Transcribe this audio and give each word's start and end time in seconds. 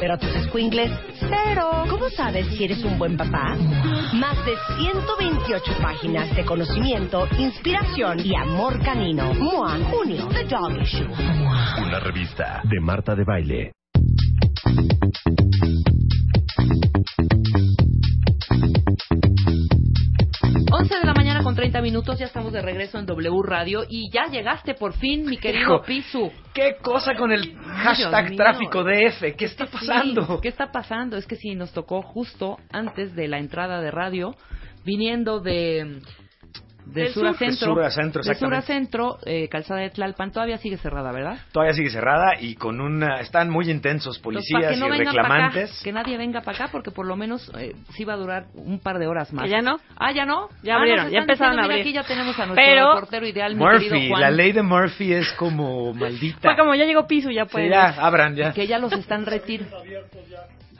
pero 0.00 0.18
tus 0.18 0.30
squinkles, 0.46 0.90
cero. 1.18 1.84
¿Cómo 1.88 2.08
sabes 2.10 2.46
si 2.48 2.64
eres 2.64 2.82
un 2.84 2.98
buen 2.98 3.16
papá? 3.16 3.56
Más 4.14 4.36
de 4.44 4.54
128 4.78 5.72
páginas 5.80 6.34
de 6.34 6.44
conocimiento, 6.44 7.26
inspiración 7.38 8.18
y 8.24 8.34
amor 8.36 8.82
canino. 8.82 9.32
MOA, 9.34 9.78
junio, 9.90 10.28
The 10.28 10.44
Dog 10.44 10.82
Issue. 10.82 11.08
Una 11.86 12.00
revista 12.00 12.60
de 12.64 12.80
Marta 12.80 13.14
de 13.14 13.24
Baile. 13.24 13.72
30 21.62 21.80
minutos, 21.80 22.18
ya 22.18 22.26
estamos 22.26 22.52
de 22.52 22.60
regreso 22.60 22.98
en 22.98 23.06
W 23.06 23.40
Radio 23.44 23.84
y 23.88 24.10
ya 24.10 24.26
llegaste 24.26 24.74
por 24.74 24.94
fin, 24.94 25.24
mi 25.24 25.36
querido 25.36 25.76
Hijo, 25.76 25.82
Pisu. 25.82 26.32
¿Qué 26.52 26.78
cosa 26.82 27.14
con 27.14 27.30
el 27.30 27.54
hashtag 27.56 28.34
tráfico 28.34 28.82
DF? 28.82 29.36
¿Qué 29.36 29.44
está 29.44 29.66
Sí, 29.66 29.72
pasando? 29.72 30.40
¿Qué 30.40 30.48
está 30.48 30.72
pasando? 30.72 31.16
Es 31.16 31.24
que 31.24 31.36
sí, 31.36 31.54
nos 31.54 31.72
tocó 31.72 32.02
justo 32.02 32.58
antes 32.72 33.14
de 33.14 33.28
la 33.28 33.38
entrada 33.38 33.80
de 33.80 33.92
radio, 33.92 34.34
viniendo 34.84 35.38
de, 35.38 36.00
de 36.86 37.02
Del 37.04 37.12
sur 37.12 37.26
a 37.26 37.32
sur. 37.32 37.38
De 37.38 37.46
centro. 37.46 37.74
sur 37.74 37.82
a 37.84 37.90
centro, 37.90 38.22
de 38.22 38.34
sur 38.34 38.54
a 38.54 38.62
centro, 38.62 39.18
eh, 39.24 39.48
calzada 39.48 39.80
de 39.80 39.90
Tlalpan, 39.90 40.32
todavía 40.32 40.58
sigue 40.58 40.76
cerrada, 40.76 41.12
¿verdad? 41.12 41.38
Todavía 41.52 41.74
sigue 41.74 41.90
cerrada 41.90 42.32
y 42.40 42.54
con 42.56 42.80
una... 42.80 43.20
Están 43.20 43.50
muy 43.50 43.70
intensos 43.70 44.18
policías 44.18 44.76
no 44.78 44.86
y 44.86 44.90
para 44.90 45.02
acá, 45.02 45.04
reclamantes. 45.12 45.80
que 45.82 45.92
nadie 45.92 46.16
venga 46.18 46.40
para 46.42 46.56
acá 46.64 46.68
porque 46.72 46.90
por 46.90 47.06
lo 47.06 47.16
menos 47.16 47.50
eh, 47.58 47.74
sí 47.94 48.04
va 48.04 48.14
a 48.14 48.16
durar 48.16 48.46
un 48.54 48.78
par 48.80 48.98
de 48.98 49.06
horas 49.06 49.32
más. 49.32 49.44
¿Que 49.44 49.50
ya 49.50 49.60
no? 49.62 49.78
Ah, 49.96 50.12
ya 50.12 50.24
no. 50.26 50.48
Ya 50.62 50.74
Ah, 50.74 50.78
abrieron, 50.78 51.04
nos 51.04 51.12
ya 51.12 51.18
empezaron 51.20 51.56
diciendo, 51.56 51.62
a 51.62 51.62
mira, 51.62 51.74
abrir. 51.74 51.80
Aquí 51.82 51.92
ya 51.92 52.02
tenemos 52.02 52.38
a 52.38 52.46
nuestro 52.46 52.64
Pero- 52.64 52.94
reportero 52.94 53.26
ideal, 53.26 53.54
mi 53.56 53.64
querido 53.64 53.94
Murphy, 53.94 54.08
Juan. 54.08 54.20
la 54.20 54.30
ley 54.30 54.52
de 54.52 54.62
Murphy 54.62 55.12
es 55.12 55.32
como 55.32 55.94
maldita. 55.94 56.40
Fue 56.40 56.56
como 56.56 56.74
ya 56.74 56.84
llegó 56.84 57.06
piso, 57.06 57.30
ya 57.30 57.44
Sí, 57.44 57.50
puede. 57.52 57.70
ya, 57.70 57.88
abran 57.90 58.34
ya. 58.34 58.52
que 58.52 58.66
ya 58.66 58.78
los 58.78 58.92
están 58.92 59.24
retirando. 59.26 59.76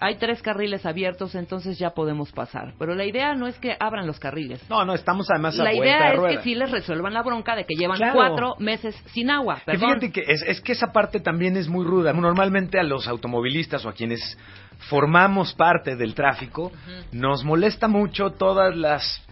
Hay 0.02 0.16
tres 0.16 0.42
carriles 0.42 0.84
abiertos, 0.84 1.34
entonces 1.34 1.78
ya 1.78 1.90
podemos 1.90 2.32
pasar. 2.32 2.74
Pero 2.78 2.94
la 2.94 3.04
idea 3.04 3.34
no 3.34 3.46
es 3.46 3.56
que 3.58 3.76
abran 3.78 4.06
los 4.06 4.18
carriles. 4.18 4.60
No, 4.68 4.84
no, 4.84 4.94
estamos 4.94 5.30
además 5.30 5.58
a 5.58 5.64
La 5.64 5.70
vuelta 5.70 5.84
idea 5.86 6.02
de 6.08 6.12
es 6.14 6.18
rueda. 6.18 6.36
que 6.36 6.42
sí 6.42 6.54
les 6.54 6.70
resuelvan 6.70 7.14
la 7.14 7.22
bronca 7.22 7.54
de 7.56 7.64
que 7.64 7.74
llevan 7.74 7.96
Claro. 7.98 8.14
cuatro 8.14 8.54
meses 8.58 8.94
sin 9.12 9.30
agua. 9.30 9.56
Que 9.60 9.72
Perdón. 9.72 9.88
fíjate 10.00 10.12
que 10.12 10.20
es, 10.32 10.42
es 10.42 10.60
que 10.60 10.72
esa 10.72 10.92
parte 10.92 11.20
también 11.20 11.56
es 11.56 11.68
muy 11.68 11.84
ruda. 11.86 12.12
Normalmente 12.12 12.78
a 12.78 12.82
los 12.82 13.06
automovilistas 13.08 13.84
o 13.84 13.88
a 13.88 13.92
quienes 13.92 14.36
formamos 14.88 15.54
parte 15.54 15.96
del 15.96 16.14
tráfico, 16.14 16.72
nos 17.12 17.44
molesta 17.44 17.86
mucho 17.88 18.30
todas 18.30 18.76
las 18.76 19.22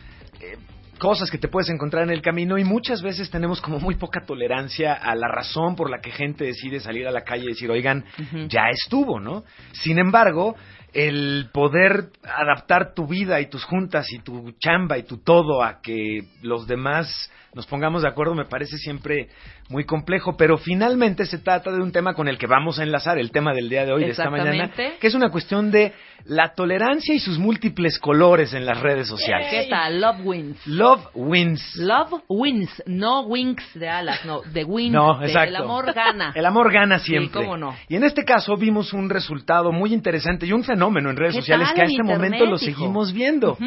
eh, 0.40 0.56
cosas 1.00 1.30
que 1.30 1.38
te 1.38 1.48
puedes 1.48 1.70
encontrar 1.70 2.04
en 2.04 2.10
el 2.10 2.22
camino 2.22 2.58
y 2.58 2.64
muchas 2.64 3.02
veces 3.02 3.30
tenemos 3.30 3.60
como 3.60 3.80
muy 3.80 3.96
poca 3.96 4.24
tolerancia 4.24 4.92
a 4.92 5.16
la 5.16 5.26
razón 5.26 5.74
por 5.74 5.90
la 5.90 6.00
que 6.00 6.12
gente 6.12 6.44
decide 6.44 6.78
salir 6.78 7.08
a 7.08 7.10
la 7.10 7.24
calle 7.24 7.44
y 7.46 7.48
decir, 7.48 7.70
oigan, 7.70 8.04
ya 8.48 8.68
estuvo, 8.70 9.18
¿no? 9.18 9.42
Sin 9.72 9.98
embargo, 9.98 10.54
el 10.92 11.48
poder 11.52 12.10
adaptar 12.22 12.94
tu 12.94 13.06
vida 13.06 13.40
y 13.40 13.48
tus 13.48 13.64
juntas 13.64 14.06
y 14.12 14.18
tu 14.20 14.52
chamba 14.60 14.98
y 14.98 15.04
tu 15.04 15.18
todo 15.18 15.64
a 15.64 15.80
que 15.80 16.24
los 16.42 16.66
demás 16.66 17.30
nos 17.54 17.66
pongamos 17.66 18.02
de 18.02 18.08
acuerdo 18.08 18.34
me 18.34 18.44
parece 18.44 18.76
siempre 18.76 19.28
muy 19.68 19.84
complejo, 19.84 20.36
pero 20.36 20.56
finalmente 20.58 21.26
se 21.26 21.38
trata 21.38 21.70
de 21.72 21.80
un 21.82 21.92
tema 21.92 22.14
con 22.14 22.28
el 22.28 22.38
que 22.38 22.46
vamos 22.46 22.78
a 22.78 22.82
enlazar 22.82 23.18
el 23.18 23.30
tema 23.30 23.52
del 23.52 23.68
día 23.68 23.84
de 23.84 23.92
hoy, 23.92 24.04
de 24.04 24.10
esta 24.10 24.30
mañana, 24.30 24.70
que 25.00 25.06
es 25.06 25.14
una 25.14 25.30
cuestión 25.30 25.70
de 25.70 25.92
la 26.24 26.54
tolerancia 26.54 27.14
y 27.14 27.18
sus 27.18 27.38
múltiples 27.38 27.98
colores 27.98 28.52
en 28.52 28.66
las 28.66 28.80
redes 28.80 29.08
sociales. 29.08 29.48
¿Qué 29.50 29.66
tal? 29.70 30.00
Love 30.00 30.20
wins. 30.24 30.66
Love 30.66 31.06
wins. 31.14 31.76
Love 31.76 32.22
wins, 32.28 32.82
no 32.86 33.22
wings 33.22 33.64
de 33.74 33.88
alas, 33.88 34.24
no, 34.24 34.42
de 34.42 34.64
wins. 34.64 34.92
No, 34.92 35.18
de- 35.18 35.26
exacto. 35.26 35.48
El 35.56 35.56
amor 35.56 35.92
gana. 35.92 36.32
El 36.36 36.46
amor 36.46 36.72
gana 36.72 36.98
Sí, 36.98 37.06
siempre. 37.06 37.42
cómo 37.42 37.56
no. 37.56 37.74
Y 37.88 37.96
en 37.96 38.04
este 38.04 38.24
caso 38.24 38.56
vimos 38.56 38.92
un 38.92 39.08
resultado 39.08 39.72
muy 39.72 39.92
interesante 39.92 40.46
y 40.46 40.52
un 40.52 40.62
fenómeno 40.62 41.10
en 41.10 41.16
redes 41.16 41.34
¿Qué 41.34 41.40
sociales 41.40 41.70
que 41.74 41.82
a 41.82 41.84
este 41.84 42.02
momento 42.02 42.44
lo 42.46 42.58
seguimos 42.58 43.12
viendo. 43.12 43.52
Ujú. 43.52 43.64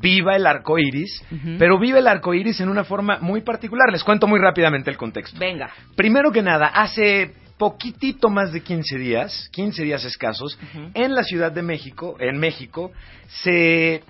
Viva 0.00 0.36
el 0.36 0.46
arco 0.46 0.78
iris, 0.78 1.22
pero 1.58 1.78
vive 1.78 1.98
el 1.98 2.06
arco 2.06 2.34
iris 2.34 2.60
en 2.60 2.68
una 2.68 2.84
forma 2.84 3.18
muy 3.20 3.42
particular. 3.42 3.90
Les 3.90 4.04
cuento 4.04 4.26
muy 4.26 4.40
rápidamente 4.40 4.90
el 4.90 4.96
contexto. 4.96 5.38
Venga. 5.38 5.70
Primero 5.96 6.30
que 6.30 6.42
nada, 6.42 6.66
hace 6.66 7.32
poquitito 7.58 8.30
más 8.30 8.52
de 8.52 8.62
15 8.62 8.98
días, 8.98 9.48
15 9.52 9.82
días 9.82 10.04
escasos, 10.04 10.58
en 10.94 11.14
la 11.14 11.24
Ciudad 11.24 11.52
de 11.52 11.62
México, 11.62 12.16
en 12.20 12.38
México, 12.38 12.92
se 13.26 14.02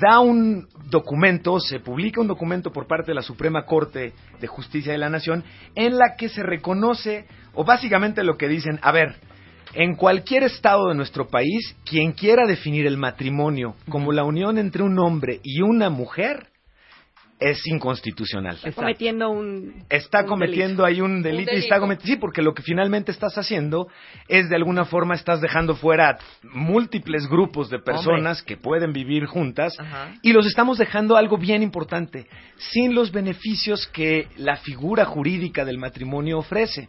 da 0.00 0.18
un 0.20 0.66
documento, 0.90 1.60
se 1.60 1.80
publica 1.80 2.20
un 2.20 2.26
documento 2.26 2.72
por 2.72 2.86
parte 2.86 3.12
de 3.12 3.14
la 3.14 3.22
Suprema 3.22 3.64
Corte 3.64 4.12
de 4.40 4.46
Justicia 4.46 4.92
de 4.92 4.98
la 4.98 5.08
Nación 5.08 5.44
en 5.74 5.96
la 5.96 6.16
que 6.16 6.28
se 6.28 6.42
reconoce, 6.42 7.26
o 7.54 7.64
básicamente 7.64 8.24
lo 8.24 8.36
que 8.36 8.48
dicen, 8.48 8.78
a 8.82 8.92
ver, 8.92 9.16
en 9.74 9.94
cualquier 9.94 10.44
estado 10.44 10.88
de 10.88 10.94
nuestro 10.94 11.28
país, 11.28 11.76
quien 11.84 12.12
quiera 12.12 12.46
definir 12.46 12.86
el 12.86 12.96
matrimonio 12.96 13.74
como 13.88 14.12
la 14.12 14.24
unión 14.24 14.58
entre 14.58 14.82
un 14.82 14.98
hombre 14.98 15.40
y 15.42 15.62
una 15.62 15.90
mujer, 15.90 16.48
es 17.40 17.66
inconstitucional 17.66 18.56
Está 18.56 18.72
cometiendo 18.72 19.30
un. 19.30 19.84
está 19.88 20.22
un 20.22 20.26
cometiendo 20.26 20.84
ahí 20.84 21.00
un 21.00 21.22
delito, 21.22 21.52
y 21.52 21.58
está 21.58 21.76
delito. 21.76 21.80
cometiendo 21.80 22.14
sí 22.14 22.16
porque 22.20 22.42
lo 22.42 22.54
que 22.54 22.62
finalmente 22.62 23.12
estás 23.12 23.36
haciendo 23.38 23.88
es 24.28 24.48
de 24.48 24.56
alguna 24.56 24.84
forma 24.84 25.14
estás 25.14 25.40
dejando 25.40 25.76
fuera 25.76 26.18
múltiples 26.42 27.28
grupos 27.28 27.70
de 27.70 27.78
personas 27.78 28.42
que 28.42 28.56
pueden 28.56 28.92
vivir 28.92 29.26
juntas 29.26 29.74
Ajá. 29.78 30.14
y 30.22 30.32
los 30.32 30.46
estamos 30.46 30.78
dejando 30.78 31.16
algo 31.16 31.38
bien 31.38 31.62
importante 31.62 32.26
sin 32.56 32.94
los 32.94 33.12
beneficios 33.12 33.86
que 33.88 34.28
la 34.36 34.56
figura 34.56 35.04
jurídica 35.04 35.64
del 35.64 35.78
matrimonio 35.78 36.38
ofrece 36.38 36.88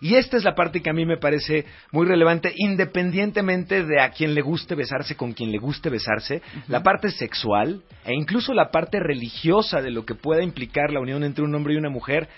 y 0.00 0.14
esta 0.14 0.36
es 0.36 0.44
la 0.44 0.54
parte 0.54 0.80
que 0.80 0.90
a 0.90 0.92
mí 0.92 1.04
me 1.06 1.16
parece 1.16 1.64
muy 1.92 2.06
relevante, 2.06 2.52
independientemente 2.56 3.84
de 3.84 4.00
a 4.00 4.10
quien 4.10 4.34
le 4.34 4.42
guste 4.42 4.74
besarse 4.74 5.16
con 5.16 5.32
quien 5.32 5.50
le 5.50 5.58
guste 5.58 5.90
besarse, 5.90 6.42
la 6.68 6.82
parte 6.82 7.10
sexual 7.10 7.82
e 8.04 8.14
incluso 8.14 8.54
la 8.54 8.70
parte 8.70 9.00
religiosa 9.00 9.80
de 9.80 9.87
lo 9.90 10.04
que 10.04 10.14
pueda 10.14 10.42
implicar 10.42 10.90
la 10.90 11.00
unión 11.00 11.24
entre 11.24 11.44
un 11.44 11.54
hombre 11.54 11.74
y 11.74 11.76
una 11.76 11.90
mujer. 11.90 12.28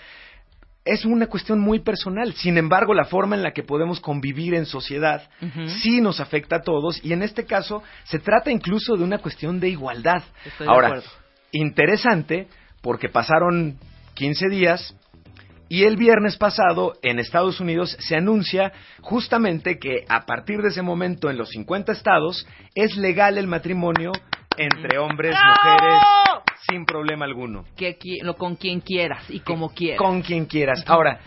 Es 0.83 1.05
una 1.05 1.27
cuestión 1.27 1.59
muy 1.59 1.79
personal. 1.79 2.33
Sin 2.33 2.57
embargo, 2.57 2.93
la 2.93 3.05
forma 3.05 3.35
en 3.35 3.43
la 3.43 3.51
que 3.51 3.63
podemos 3.63 3.99
convivir 3.99 4.55
en 4.55 4.65
sociedad 4.65 5.29
Ujú. 5.41 5.69
sí 5.81 6.01
nos 6.01 6.19
afecta 6.19 6.57
a 6.57 6.61
todos 6.61 7.03
y 7.03 7.13
en 7.13 7.21
este 7.21 7.45
caso 7.45 7.83
se 8.05 8.19
trata 8.19 8.51
incluso 8.51 8.95
de 8.97 9.03
una 9.03 9.19
cuestión 9.19 9.59
de 9.59 9.69
igualdad. 9.69 10.23
Estoy 10.45 10.67
de 10.67 10.73
Ahora, 10.73 11.01
interesante 11.51 12.47
porque 12.81 13.09
pasaron 13.09 13.77
15 14.15 14.49
días 14.49 14.95
y 15.71 15.85
el 15.85 15.95
viernes 15.95 16.35
pasado 16.35 16.95
en 17.01 17.17
Estados 17.17 17.61
Unidos 17.61 17.95
se 17.99 18.17
anuncia 18.17 18.73
justamente 18.99 19.79
que 19.79 20.03
a 20.09 20.25
partir 20.25 20.61
de 20.61 20.67
ese 20.67 20.81
momento 20.81 21.29
en 21.29 21.37
los 21.37 21.49
50 21.51 21.93
estados 21.93 22.45
es 22.75 22.97
legal 22.97 23.37
el 23.37 23.47
matrimonio 23.47 24.11
entre 24.57 24.97
hombres, 24.97 25.33
mujeres, 25.33 26.01
sin 26.69 26.85
problema 26.85 27.25
alguno. 27.25 27.65
Que 27.75 27.97
lo- 28.23 28.35
con 28.35 28.55
quien 28.55 28.79
quieras 28.81 29.23
y 29.29 29.39
como 29.39 29.69
quieras. 29.73 29.97
Con 29.99 30.21
quien 30.21 30.45
quieras. 30.45 30.83
Ahora, 30.87 31.19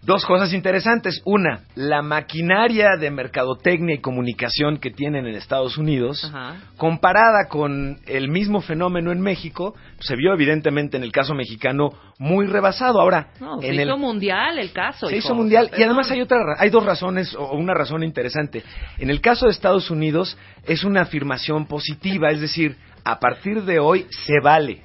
Dos 0.00 0.24
cosas 0.24 0.52
interesantes. 0.52 1.20
Una, 1.24 1.62
la 1.74 2.02
maquinaria 2.02 2.90
de 3.00 3.10
mercadotecnia 3.10 3.96
y 3.96 3.98
comunicación 3.98 4.78
que 4.78 4.92
tienen 4.92 5.26
en 5.26 5.34
Estados 5.34 5.76
Unidos, 5.76 6.24
Ajá. 6.24 6.54
comparada 6.76 7.48
con 7.48 7.98
el 8.06 8.28
mismo 8.28 8.60
fenómeno 8.60 9.10
en 9.10 9.20
México, 9.20 9.74
se 9.98 10.14
vio 10.14 10.32
evidentemente 10.32 10.96
en 10.96 11.02
el 11.02 11.10
caso 11.10 11.34
mexicano 11.34 11.90
muy 12.20 12.46
rebasado. 12.46 13.00
Ahora, 13.00 13.30
No, 13.40 13.60
se 13.60 13.70
en 13.70 13.74
hizo 13.74 13.94
el 13.94 13.98
mundial 13.98 14.58
el 14.60 14.72
caso. 14.72 15.08
se 15.08 15.16
hijo. 15.16 15.26
hizo 15.26 15.34
mundial 15.34 15.68
y 15.76 15.82
además 15.82 16.08
hay 16.12 16.20
otra 16.20 16.38
ra- 16.44 16.56
hay 16.60 16.70
dos 16.70 16.86
razones 16.86 17.34
o 17.34 17.54
una 17.56 17.74
razón 17.74 18.04
interesante. 18.04 18.62
En 18.98 19.10
el 19.10 19.20
caso 19.20 19.46
de 19.46 19.50
Estados 19.52 19.90
Unidos 19.90 20.38
es 20.64 20.84
una 20.84 21.02
afirmación 21.02 21.66
positiva, 21.66 22.30
es 22.30 22.40
decir, 22.40 22.76
a 23.08 23.18
partir 23.18 23.62
de 23.62 23.78
hoy 23.78 24.06
se 24.26 24.38
vale. 24.40 24.82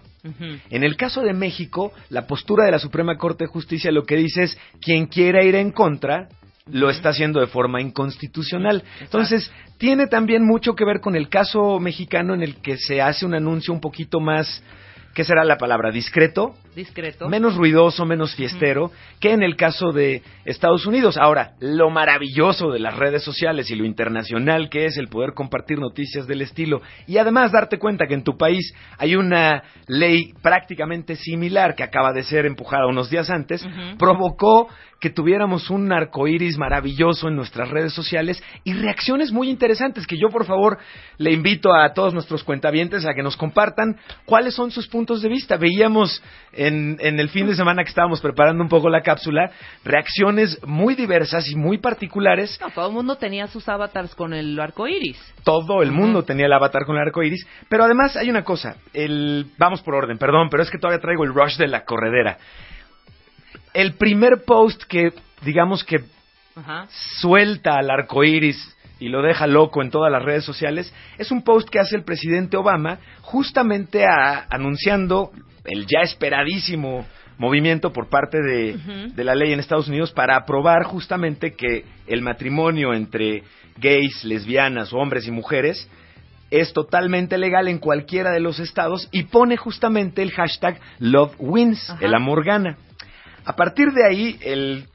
En 0.69 0.85
el 0.85 0.95
caso 0.95 1.21
de 1.21 1.33
México, 1.33 1.91
la 2.09 2.25
postura 2.25 2.63
de 2.63 2.71
la 2.71 2.79
Suprema 2.79 3.17
Corte 3.17 3.43
de 3.43 3.49
Justicia 3.49 3.91
lo 3.91 4.05
que 4.05 4.15
dice 4.15 4.43
es 4.43 4.57
quien 4.79 5.07
quiera 5.07 5.43
ir 5.43 5.55
en 5.55 5.71
contra 5.71 6.29
lo 6.71 6.89
está 6.89 7.09
haciendo 7.09 7.41
de 7.41 7.47
forma 7.47 7.81
inconstitucional. 7.81 8.81
Entonces, 9.01 9.51
tiene 9.77 10.07
también 10.07 10.45
mucho 10.45 10.75
que 10.75 10.85
ver 10.85 11.01
con 11.01 11.17
el 11.17 11.27
caso 11.27 11.77
mexicano 11.81 12.33
en 12.33 12.41
el 12.41 12.55
que 12.61 12.77
se 12.77 13.01
hace 13.01 13.25
un 13.25 13.33
anuncio 13.33 13.73
un 13.73 13.81
poquito 13.81 14.21
más, 14.21 14.63
¿qué 15.13 15.23
será 15.23 15.43
la 15.43 15.57
palabra? 15.57 15.91
Discreto, 15.91 16.55
Discreto. 16.75 17.29
menos 17.29 17.55
ruidoso, 17.55 18.05
menos 18.05 18.35
fiestero, 18.35 18.91
que 19.19 19.31
en 19.31 19.43
el 19.43 19.55
caso 19.55 19.91
de 19.91 20.21
Estados 20.45 20.85
Unidos. 20.85 21.17
Ahora, 21.17 21.53
lo 21.59 21.89
maravilloso 21.89 22.71
de 22.71 22.79
las 22.79 22.97
redes 22.97 23.23
sociales 23.23 23.69
y 23.69 23.75
lo 23.75 23.85
internacional 23.85 24.69
que 24.69 24.85
es 24.85 24.97
el 24.97 25.07
poder 25.07 25.33
compartir 25.33 25.79
noticias 25.79 26.27
del 26.27 26.41
estilo 26.41 26.81
y 27.07 27.17
además 27.17 27.51
darte 27.51 27.77
cuenta 27.77 28.07
que 28.07 28.13
en 28.15 28.23
tu 28.23 28.37
país 28.37 28.73
hay 28.97 29.15
una 29.15 29.63
ley 29.87 30.33
prácticamente 30.41 31.15
similar 31.15 31.75
que 31.75 31.83
acaba 31.83 32.11
de 32.13 32.23
ser 32.23 32.45
empujada 32.45 32.87
unos 32.87 33.09
días 33.09 33.29
antes, 33.29 33.65
provocó 33.97 34.67
que 35.03 35.09
tuviéramos 35.09 35.69
un 35.69 35.91
arco 35.91 36.29
iris 36.29 36.57
maravilloso 36.57 37.27
en 37.27 37.35
nuestras 37.35 37.69
redes 37.69 37.91
sociales 37.91 38.41
y 38.63 38.71
reacciones 38.71 39.33
muy 39.33 39.49
interesantes 39.49 40.07
que 40.07 40.17
yo 40.17 40.29
por 40.29 40.45
favor 40.45 40.77
le 41.17 41.33
invito 41.33 41.73
a 41.73 41.91
todos 41.91 42.13
nuestros 42.13 42.41
cuentavientes 42.45 43.05
a 43.05 43.13
que 43.13 43.21
nos 43.21 43.35
compartan 43.35 43.97
cuáles 44.23 44.53
son 44.55 44.71
sus 44.71 44.87
puntos 44.87 45.21
de 45.21 45.27
vista. 45.27 45.57
Veíamos 45.57 46.23
en, 46.53 46.95
en 47.01 47.19
el 47.19 47.27
fin 47.27 47.47
de 47.47 47.55
semana 47.55 47.83
que 47.83 47.89
estábamos 47.89 48.21
preparando 48.21 48.63
un 48.63 48.69
poco 48.69 48.87
la 48.87 49.01
cápsula 49.01 49.51
reacciones 49.83 50.57
muy 50.65 50.95
diversas 50.95 51.49
y 51.49 51.57
muy 51.57 51.79
particulares. 51.79 52.57
No, 52.61 52.69
todo 52.69 52.87
el 52.87 52.93
mundo 52.93 53.17
tenía 53.17 53.47
sus 53.47 53.67
avatars 53.67 54.15
con 54.15 54.33
el 54.33 54.57
arco 54.57 54.87
iris. 54.87 55.19
Todo 55.43 55.81
el 55.81 55.91
mundo 55.91 56.23
tenía 56.23 56.45
el 56.45 56.53
avatar 56.53 56.85
con 56.85 56.95
el 56.95 57.01
arco 57.01 57.21
iris, 57.21 57.45
pero 57.67 57.83
además 57.83 58.15
hay 58.15 58.29
una 58.29 58.45
cosa, 58.45 58.77
el, 58.93 59.47
vamos 59.57 59.81
por 59.81 59.95
orden, 59.95 60.17
perdón, 60.17 60.47
pero 60.49 60.63
es 60.63 60.71
que 60.71 60.77
todavía 60.77 61.01
traigo 61.01 61.25
el 61.25 61.33
rush 61.33 61.57
de 61.57 61.67
la 61.67 61.83
corredera. 61.83 62.37
El 63.73 63.93
primer 63.93 64.43
post 64.45 64.83
que, 64.83 65.13
digamos 65.43 65.83
que 65.83 66.01
Ajá. 66.55 66.87
suelta 67.21 67.77
al 67.77 67.89
arco 67.89 68.23
iris 68.23 68.75
y 68.99 69.09
lo 69.09 69.21
deja 69.21 69.47
loco 69.47 69.81
en 69.81 69.89
todas 69.89 70.11
las 70.11 70.23
redes 70.23 70.45
sociales, 70.45 70.93
es 71.17 71.31
un 71.31 71.43
post 71.43 71.67
que 71.69 71.79
hace 71.79 71.95
el 71.95 72.03
presidente 72.03 72.55
Obama 72.57 72.99
justamente 73.21 74.05
a- 74.05 74.45
anunciando 74.49 75.31
el 75.65 75.85
ya 75.87 76.01
esperadísimo 76.01 77.05
movimiento 77.37 77.91
por 77.91 78.09
parte 78.09 78.37
de 78.41 79.23
la 79.23 79.33
ley 79.35 79.51
en 79.51 79.59
Estados 79.59 79.87
Unidos 79.87 80.11
para 80.11 80.35
aprobar 80.37 80.83
justamente 80.83 81.53
que 81.53 81.83
el 82.07 82.21
matrimonio 82.21 82.93
entre 82.93 83.43
gays, 83.77 84.23
lesbianas, 84.23 84.93
hombres 84.93 85.27
y 85.27 85.31
mujeres 85.31 85.89
es 86.51 86.71
totalmente 86.73 87.39
legal 87.39 87.67
en 87.67 87.79
cualquiera 87.79 88.31
de 88.31 88.39
los 88.39 88.59
estados 88.59 89.09
y 89.11 89.23
pone 89.23 89.57
justamente 89.57 90.21
el 90.21 90.31
hashtag 90.31 90.79
Love 90.99 91.33
Wins, 91.39 91.89
Ajá. 91.89 92.05
el 92.05 92.13
amor 92.13 92.45
gana. 92.45 92.77
A 93.45 93.55
partir 93.55 93.91
de 93.91 94.05
ahí, 94.05 94.37
el, 94.41 94.85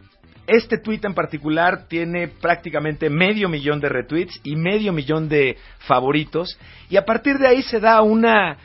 este 0.46 0.78
tweet 0.78 1.00
en 1.02 1.14
particular 1.14 1.86
tiene 1.88 2.28
prácticamente 2.28 3.10
medio 3.10 3.48
millón 3.48 3.80
de 3.80 3.88
retweets 3.90 4.40
y 4.44 4.56
medio 4.56 4.92
millón 4.92 5.28
de 5.28 5.56
favoritos. 5.80 6.58
Y 6.88 6.96
a 6.96 7.04
partir 7.04 7.38
de 7.38 7.46
ahí 7.46 7.62
se 7.62 7.80
da 7.80 8.00
una, 8.00 8.56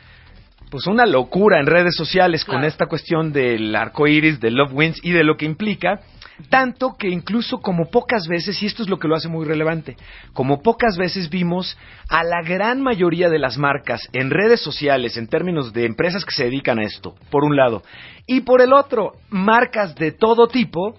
pues 0.70 0.86
una 0.86 1.04
locura 1.04 1.60
en 1.60 1.66
redes 1.66 1.94
sociales 1.94 2.44
con 2.44 2.64
esta 2.64 2.86
cuestión 2.86 3.32
del 3.32 3.76
arco 3.76 4.06
iris, 4.06 4.40
de 4.40 4.50
Love 4.50 4.72
Wins 4.72 5.00
y 5.02 5.12
de 5.12 5.24
lo 5.24 5.36
que 5.36 5.44
implica. 5.44 6.00
Tanto 6.48 6.96
que 6.98 7.08
incluso 7.08 7.58
como 7.58 7.90
pocas 7.90 8.26
veces, 8.26 8.60
y 8.62 8.66
esto 8.66 8.82
es 8.82 8.88
lo 8.88 8.98
que 8.98 9.06
lo 9.08 9.14
hace 9.14 9.28
muy 9.28 9.46
relevante, 9.46 9.96
como 10.32 10.62
pocas 10.62 10.96
veces 10.96 11.30
vimos 11.30 11.78
a 12.08 12.24
la 12.24 12.42
gran 12.42 12.82
mayoría 12.82 13.28
de 13.28 13.38
las 13.38 13.56
marcas 13.56 14.08
en 14.12 14.30
redes 14.30 14.60
sociales, 14.60 15.16
en 15.16 15.28
términos 15.28 15.72
de 15.72 15.86
empresas 15.86 16.24
que 16.24 16.34
se 16.34 16.44
dedican 16.44 16.78
a 16.78 16.84
esto, 16.84 17.14
por 17.30 17.44
un 17.44 17.54
lado, 17.56 17.82
y 18.26 18.40
por 18.40 18.62
el 18.62 18.72
otro, 18.72 19.12
marcas 19.30 19.94
de 19.94 20.10
todo 20.12 20.48
tipo, 20.48 20.96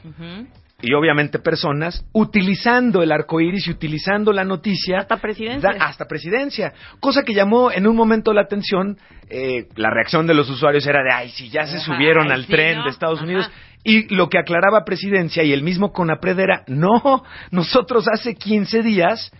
y 0.81 0.93
obviamente 0.93 1.39
personas, 1.39 2.05
utilizando 2.13 3.01
el 3.01 3.11
arco 3.11 3.39
iris 3.41 3.67
y 3.67 3.71
utilizando 3.71 4.31
la 4.33 4.43
noticia. 4.43 4.99
Hasta 4.99 5.17
presidencia. 5.17 5.69
da- 5.73 5.85
hasta 5.85 6.05
presidencia. 6.05 6.73
Cosa 6.99 7.23
que 7.23 7.33
llamó 7.33 7.71
en 7.71 7.87
un 7.87 7.95
momento 7.95 8.33
la 8.33 8.41
atención. 8.41 8.97
eh, 9.27 9.67
la 9.75 9.89
reacción 9.89 10.27
de 10.27 10.35
los 10.35 10.47
usuarios 10.51 10.85
era 10.85 11.01
de, 11.01 11.11
ay, 11.11 11.29
si 11.29 11.49
ya 11.49 11.65
se 11.65 11.77
Ajá, 11.77 11.85
subieron 11.85 12.27
ay, 12.27 12.33
al 12.33 12.45
sí, 12.45 12.51
tren 12.51 12.77
¿no? 12.77 12.83
de 12.83 12.89
Estados 12.91 13.17
Ajá. 13.17 13.25
Unidos. 13.25 13.49
Y 13.87 14.13
lo 14.15 14.29
que 14.29 14.39
aclaraba 14.39 14.83
presidencia 14.83 15.43
y 15.43 15.53
el 15.53 15.61
mismo 15.61 15.93
Conapred 15.93 16.39
era, 16.39 16.63
no, 16.67 17.23
nosotros 17.51 18.07
hace 18.11 18.33
15 18.33 18.81
días 18.81 19.31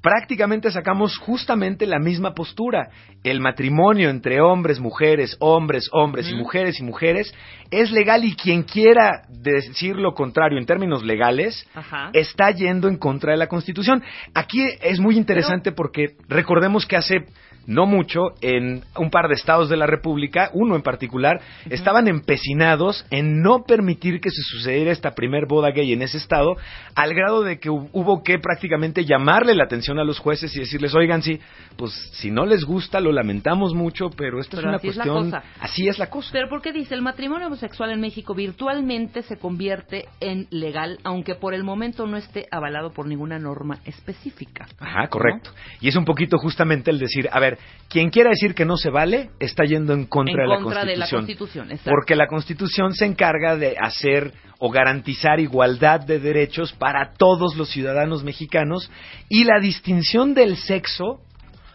prácticamente 0.00 0.70
sacamos 0.70 1.18
justamente 1.18 1.86
la 1.86 1.98
misma 1.98 2.32
postura. 2.32 2.88
El 3.22 3.40
matrimonio 3.40 4.08
entre 4.08 4.40
hombres, 4.40 4.80
mujeres, 4.80 5.36
hombres, 5.38 5.90
hombres 5.92 6.30
y 6.30 6.34
mujeres 6.34 6.80
y 6.80 6.82
mujeres 6.82 7.34
es 7.70 7.90
legal 7.90 8.24
y 8.24 8.34
quien 8.34 8.62
quiera 8.62 9.22
decir 9.28 9.96
lo 9.96 10.14
contrario 10.14 10.58
en 10.58 10.64
términos 10.64 11.04
legales 11.04 11.66
Ajá. 11.74 12.08
está 12.14 12.52
yendo 12.52 12.88
en 12.88 12.96
contra 12.96 13.32
de 13.32 13.38
la 13.38 13.48
Constitución. 13.48 14.02
Aquí 14.32 14.66
es 14.80 14.98
muy 14.98 15.18
interesante 15.18 15.72
porque 15.72 16.16
recordemos 16.26 16.86
que 16.86 16.96
hace 16.96 17.26
no 17.66 17.86
mucho, 17.86 18.34
en 18.40 18.82
un 18.96 19.10
par 19.10 19.28
de 19.28 19.34
estados 19.34 19.68
de 19.68 19.76
la 19.76 19.86
República, 19.86 20.50
uno 20.54 20.76
en 20.76 20.82
particular, 20.82 21.40
estaban 21.68 22.08
empecinados 22.08 23.04
en 23.10 23.42
no 23.42 23.64
permitir 23.64 24.20
que 24.20 24.30
se 24.30 24.42
sucediera 24.42 24.90
esta 24.92 25.12
primer 25.12 25.46
boda 25.46 25.70
gay 25.70 25.92
en 25.92 26.02
ese 26.02 26.16
estado, 26.18 26.56
al 26.94 27.14
grado 27.14 27.42
de 27.42 27.58
que 27.58 27.70
hu- 27.70 27.88
hubo 27.92 28.22
que 28.22 28.38
prácticamente 28.38 29.04
llamarle 29.04 29.54
la 29.54 29.64
atención 29.64 29.98
a 29.98 30.04
los 30.04 30.18
jueces 30.18 30.54
y 30.56 30.60
decirles, 30.60 30.94
oigan, 30.94 31.22
sí, 31.22 31.38
pues 31.76 31.92
si 32.14 32.30
no 32.30 32.46
les 32.46 32.64
gusta, 32.64 33.00
lo 33.00 33.12
lamentamos 33.12 33.74
mucho, 33.74 34.10
pero 34.10 34.38
Pero 34.38 34.40
es 34.40 34.52
una 34.64 34.76
así 34.76 34.88
es 34.88 34.96
la 34.96 35.04
cuestión, 35.04 35.30
cosa. 35.30 35.42
así 35.60 35.88
es 35.88 35.98
la 35.98 36.10
cosa. 36.10 36.28
Pero 36.32 36.48
¿por 36.48 36.62
qué 36.62 36.72
dice? 36.72 36.94
El 36.94 37.02
matrimonio 37.02 37.46
homosexual 37.48 37.90
en 37.90 38.00
México 38.00 38.34
virtualmente 38.34 39.22
se 39.22 39.36
convierte 39.38 40.06
en 40.20 40.46
legal, 40.50 40.98
aunque 41.04 41.34
por 41.34 41.54
el 41.54 41.64
momento 41.64 42.06
no 42.06 42.16
esté 42.16 42.46
avalado 42.50 42.92
por 42.92 43.06
ninguna 43.06 43.38
norma 43.38 43.78
específica. 43.84 44.66
Ajá, 44.78 45.08
correcto. 45.08 45.50
Y 45.80 45.88
es 45.88 45.96
un 45.96 46.04
poquito 46.04 46.38
justamente 46.38 46.90
el 46.90 46.98
decir, 46.98 47.28
a 47.32 47.40
ver, 47.40 47.49
quien 47.88 48.10
quiera 48.10 48.30
decir 48.30 48.54
que 48.54 48.64
no 48.64 48.76
se 48.76 48.90
vale, 48.90 49.30
está 49.40 49.64
yendo 49.64 49.92
en 49.92 50.06
contra, 50.06 50.44
en 50.44 50.50
de, 50.50 50.56
contra 50.56 50.84
la 50.84 50.90
de 50.90 50.96
la 50.96 51.08
Constitución. 51.08 51.68
Porque 51.84 52.14
la 52.14 52.26
Constitución 52.26 52.94
se 52.94 53.06
encarga 53.06 53.56
de 53.56 53.76
hacer 53.80 54.32
o 54.58 54.70
garantizar 54.70 55.40
igualdad 55.40 56.00
de 56.00 56.20
derechos 56.20 56.72
para 56.72 57.12
todos 57.14 57.56
los 57.56 57.70
ciudadanos 57.70 58.22
mexicanos 58.22 58.90
y 59.28 59.44
la 59.44 59.58
distinción 59.60 60.34
del 60.34 60.56
sexo 60.56 61.20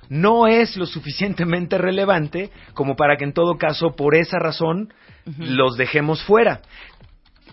no 0.08 0.48
es 0.48 0.78
lo 0.78 0.86
suficientemente 0.86 1.78
relevante 1.78 2.52
como 2.74 2.96
para 2.96 3.18
que 3.18 3.26
en 3.26 3.34
todo 3.34 3.58
caso 3.58 3.96
por 3.96 4.16
esa 4.16 4.38
razón 4.38 4.94
los 5.38 5.78
dejemos 5.78 6.22
fuera. 6.24 6.62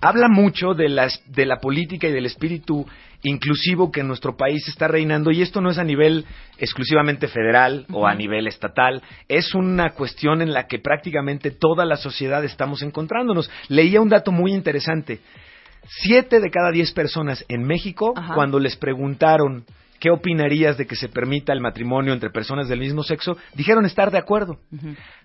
Habla 0.04 0.26
mucho 0.28 0.74
de 0.74 0.88
la, 0.88 1.08
de 1.26 1.46
la 1.46 1.58
política 1.58 2.08
y 2.08 2.12
del 2.12 2.26
espíritu 2.26 2.84
inclusivo 3.22 3.92
que 3.92 4.00
en 4.00 4.08
nuestro 4.08 4.36
país 4.36 4.66
está 4.66 4.88
reinando 4.88 5.30
y 5.30 5.42
esto 5.42 5.60
no 5.60 5.70
es 5.70 5.78
a 5.78 5.84
nivel 5.84 6.26
exclusivamente 6.58 7.28
federal 7.28 7.86
o 7.92 8.04
a 8.04 8.12
nivel 8.12 8.48
estatal, 8.48 9.00
es 9.28 9.54
una 9.54 9.90
cuestión 9.90 10.42
en 10.42 10.52
la 10.52 10.66
que 10.66 10.80
prácticamente 10.80 11.52
toda 11.52 11.84
la 11.84 11.96
sociedad 11.96 12.44
estamos 12.44 12.82
encontrándonos. 12.82 13.48
Leía 13.68 14.00
un 14.00 14.08
dato 14.08 14.32
muy 14.32 14.52
interesante. 14.52 15.20
Siete 15.86 16.40
de 16.40 16.50
cada 16.50 16.72
diez 16.72 16.90
personas 16.90 17.44
en 17.48 17.62
México, 17.62 18.12
cuando 18.34 18.58
les 18.58 18.74
preguntaron 18.74 19.64
qué 20.02 20.10
opinarías 20.10 20.76
de 20.76 20.84
que 20.84 20.96
se 20.96 21.08
permita 21.08 21.52
el 21.52 21.60
matrimonio 21.60 22.12
entre 22.12 22.28
personas 22.30 22.68
del 22.68 22.80
mismo 22.80 23.04
sexo, 23.04 23.36
dijeron 23.54 23.84
estar 23.86 24.10
de 24.10 24.18
acuerdo. 24.18 24.58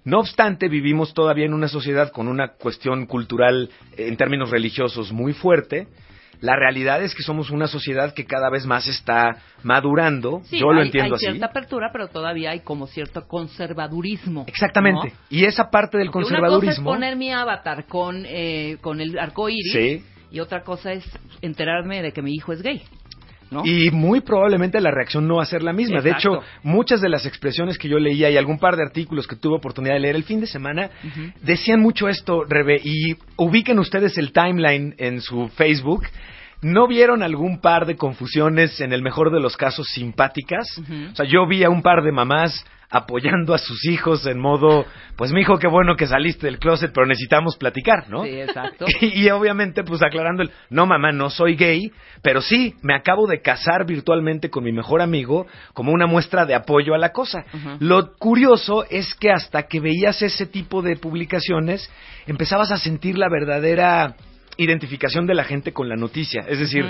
No 0.04 0.20
obstante, 0.20 0.70
vivimos 0.70 1.16
todavía 1.16 1.46
en 1.48 1.56
una 1.56 1.68
sociedad 1.68 2.12
con 2.12 2.28
una 2.28 2.50
cuestión 2.50 3.08
cultural 3.08 3.72
eh, 3.98 4.08
en 4.08 4.18
términos 4.18 4.52
religiosos 4.52 5.12
muy 5.12 5.34
fuerte. 5.34 5.88
La 6.42 6.56
realidad 6.56 7.02
es 7.02 7.16
que 7.16 7.24
somos 7.24 7.50
una 7.50 7.66
sociedad 7.66 8.14
que 8.14 8.26
cada 8.26 8.52
vez 8.52 8.68
más 8.68 8.88
está 8.88 9.38
madurando. 9.64 10.42
Sí, 10.44 10.60
Yo 10.60 10.72
lo 10.72 10.82
hay- 10.82 10.86
entiendo 10.86 11.16
hay 11.16 11.16
así. 11.16 11.26
cierta 11.26 11.48
apertura, 11.48 11.90
pero 11.92 12.10
todavía 12.10 12.52
hay 12.52 12.60
como 12.60 12.86
cierto 12.86 13.28
conservadurismo. 13.28 14.44
Exactamente. 14.48 15.08
¿no? 15.08 15.14
Y 15.32 15.46
esa 15.46 15.72
parte 15.72 15.98
del 15.98 16.12
Porque 16.12 16.28
Una 16.28 16.38
cosa 16.38 16.42
conservadurismo. 16.42 16.92
es 16.92 16.96
poner 16.96 17.16
mi 17.16 17.32
avatar 17.34 17.86
con, 17.88 18.24
eh, 18.28 18.78
con 18.82 19.02
el 19.02 19.18
arco 19.18 19.50
iris 19.50 19.72
Sí. 19.74 20.04
y 20.30 20.40
otra 20.40 20.62
cosa 20.62 20.94
es 20.94 21.04
enterarme 21.42 22.04
de 22.04 22.12
que 22.12 22.22
mi 22.22 22.34
hijo 22.36 22.54
es 22.54 22.62
gay. 22.62 22.84
¿No? 23.52 23.66
Y 23.66 23.92
muy 23.92 24.22
probablemente 24.22 24.80
la 24.82 24.92
reacción 24.92 25.28
no 25.28 25.38
va 25.38 25.44
a 25.44 25.46
ser 25.46 25.64
la 25.64 25.74
misma. 25.74 26.02
De 26.02 26.12
hecho, 26.12 26.42
muchas 26.64 27.02
de 27.02 27.10
las 27.10 27.26
expresiones 27.26 27.78
que 27.78 27.90
yo 27.90 28.00
leía 28.00 28.30
y 28.30 28.38
algún 28.38 28.60
par 28.60 28.76
de 28.76 28.84
artículos 28.84 29.28
que 29.28 29.36
tuve 29.36 29.56
oportunidad 29.58 29.94
de 29.96 30.02
leer 30.02 30.16
el 30.16 30.24
fin 30.24 30.40
de 30.42 30.48
semana 30.48 30.90
decían 31.42 31.80
mucho 31.80 32.08
esto, 32.08 32.44
Rebe, 32.44 32.80
y 32.84 33.16
ubiquen 33.38 33.80
ustedes 33.80 34.18
el 34.18 34.32
timeline 34.32 34.96
en 34.98 35.22
su 35.22 35.48
Facebook. 35.50 36.04
¿No 36.60 36.88
vieron 36.88 37.22
algún 37.22 37.62
par 37.62 37.86
de 37.86 37.96
confusiones, 37.96 38.82
en 38.82 38.92
el 38.92 39.04
mejor 39.04 39.32
de 39.32 39.40
los 39.40 39.56
casos, 39.56 39.88
simpáticas? 39.94 40.82
O 41.12 41.16
sea, 41.16 41.26
yo 41.28 41.46
vi 41.48 41.64
a 41.64 41.70
un 41.70 41.84
par 41.84 42.04
de 42.04 42.12
mamás 42.12 42.66
apoyando 42.90 43.54
a 43.54 43.58
sus 43.58 43.86
hijos 43.86 44.26
en 44.26 44.40
modo, 44.40 44.86
pues 45.18 45.32
mi 45.32 45.42
hijo, 45.42 45.60
qué 45.60 45.68
bueno 45.68 45.96
que 45.96 46.08
saliste 46.08 46.48
del 46.48 46.58
closet, 46.58 46.92
pero 46.94 47.06
necesitamos 47.06 47.58
platicar, 47.58 48.10
¿no? 48.10 48.24
Sí, 48.24 48.40
exacto. 48.40 48.86
Y, 49.02 49.26
y 49.26 49.30
obviamente, 49.30 49.84
pues 49.84 50.02
aclarando 50.02 50.44
el, 50.44 50.52
no 50.70 50.86
mamá, 50.86 51.12
no 51.12 51.30
soy 51.30 51.56
gay, 51.56 51.92
pero 52.22 52.42
sí, 52.42 52.76
me 52.82 52.96
acabo 52.96 53.28
de 53.28 53.42
casar 53.42 53.86
virtualmente 53.86 54.50
con 54.50 54.64
mi 54.64 54.72
mejor 54.72 55.02
amigo 55.02 55.48
como 55.74 55.92
una 55.92 56.08
muestra 56.08 56.46
de 56.46 56.56
apoyo 56.56 56.94
a 56.94 56.98
la 56.98 57.12
cosa. 57.12 57.46
Lo 57.80 58.14
curioso 58.14 58.86
es 58.90 59.14
que 59.16 59.32
hasta 59.32 59.64
que 59.64 59.80
veías 59.80 60.22
ese 60.22 60.46
tipo 60.46 60.82
de 60.82 60.96
publicaciones, 60.96 61.92
empezabas 62.26 62.72
a 62.72 62.78
sentir 62.78 63.18
la 63.18 63.30
verdadera 63.30 64.16
identificación 64.58 65.26
de 65.26 65.36
la 65.36 65.44
gente 65.44 65.74
con 65.74 65.90
la 65.90 65.96
noticia. 65.96 66.46
Es 66.48 66.60
decir, 66.60 66.86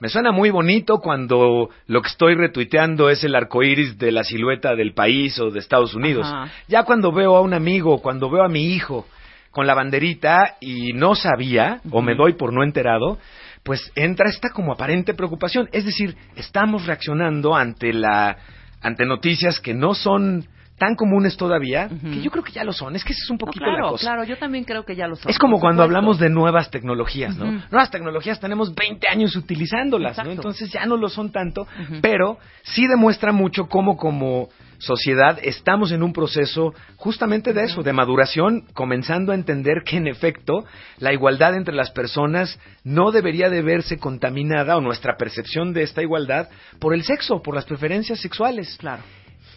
me 0.00 0.08
suena 0.08 0.32
muy 0.32 0.50
bonito 0.50 0.98
cuando 0.98 1.70
lo 1.86 2.02
que 2.02 2.08
estoy 2.08 2.34
retuiteando 2.34 3.08
es 3.10 3.24
el 3.24 3.34
arco 3.34 3.62
iris 3.62 3.98
de 3.98 4.12
la 4.12 4.24
silueta 4.24 4.74
del 4.74 4.94
país 4.94 5.38
o 5.38 5.50
de 5.50 5.60
Estados 5.60 5.94
Unidos. 5.94 6.26
Ya 6.68 6.84
cuando 6.84 7.12
veo 7.12 7.36
a 7.36 7.40
un 7.40 7.54
amigo, 7.54 8.02
cuando 8.02 8.30
veo 8.30 8.42
a 8.42 8.48
mi 8.48 8.72
hijo 8.74 9.06
con 9.50 9.66
la 9.66 9.74
banderita 9.74 10.56
y 10.60 10.92
no 10.94 11.14
sabía, 11.14 11.80
o 11.90 12.00
me 12.02 12.14
doy 12.14 12.32
por 12.34 12.52
no 12.52 12.62
enterado, 12.62 13.18
pues 13.62 13.92
entra 13.94 14.28
esta 14.28 14.50
como 14.50 14.72
aparente 14.72 15.14
preocupación. 15.14 15.68
Es 15.72 15.84
decir, 15.84 16.16
estamos 16.36 16.86
reaccionando 16.86 17.54
ante 17.54 17.92
la 17.92 18.36
ante 18.80 19.06
noticias 19.06 19.60
que 19.60 19.74
no 19.74 19.94
son 19.94 20.46
tan 20.82 20.96
comunes 20.96 21.36
todavía, 21.36 21.88
que 21.88 22.20
yo 22.20 22.28
creo 22.32 22.42
que 22.42 22.50
ya 22.50 22.64
lo 22.64 22.72
son. 22.72 22.96
Es 22.96 23.04
que 23.04 23.12
esa 23.12 23.22
es 23.22 23.30
un 23.30 23.36
No, 23.36 23.46
poquito 23.46 23.64
claro, 23.64 23.84
la 23.84 23.90
cosa. 23.90 24.04
claro, 24.04 24.24
yo 24.24 24.36
también 24.36 24.64
creo 24.64 24.84
que 24.84 24.96
ya 24.96 25.06
lo 25.06 25.14
son. 25.14 25.30
Es 25.30 25.38
como 25.38 25.60
cuando 25.60 25.84
hablamos 25.84 26.18
de 26.18 26.28
nuevas 26.28 26.72
tecnologías, 26.72 27.36
¿no? 27.36 27.44
Nuevas 27.70 27.92
tecnologías 27.92 28.40
tenemos 28.40 28.74
20 28.74 29.06
años 29.08 29.36
utilizándolas, 29.36 30.10
Exacto. 30.10 30.30
¿no? 30.30 30.34
Entonces 30.34 30.72
ya 30.72 30.84
no 30.84 30.96
lo 30.96 31.08
son 31.08 31.30
tanto, 31.30 31.68
pero 32.00 32.38
sí 32.64 32.88
demuestra 32.88 33.30
mucho 33.30 33.68
cómo 33.68 33.96
como 33.96 34.48
sociedad 34.78 35.38
estamos 35.44 35.92
en 35.92 36.02
un 36.02 36.12
proceso 36.12 36.74
justamente 36.96 37.52
de 37.52 37.62
eso, 37.62 37.84
de 37.84 37.92
maduración, 37.92 38.64
comenzando 38.74 39.30
a 39.30 39.36
entender 39.36 39.84
que 39.86 39.98
en 39.98 40.08
efecto 40.08 40.64
la 40.98 41.12
igualdad 41.12 41.54
entre 41.54 41.76
las 41.76 41.92
personas 41.92 42.58
no 42.82 43.12
debería 43.12 43.50
de 43.50 43.62
verse 43.62 43.98
contaminada 43.98 44.76
o 44.76 44.80
nuestra 44.80 45.16
percepción 45.16 45.72
de 45.72 45.84
esta 45.84 46.02
igualdad 46.02 46.48
por 46.80 46.92
el 46.92 47.04
sexo, 47.04 47.40
por 47.40 47.54
las 47.54 47.66
preferencias 47.66 48.18
sexuales. 48.18 48.76
Claro. 48.80 49.04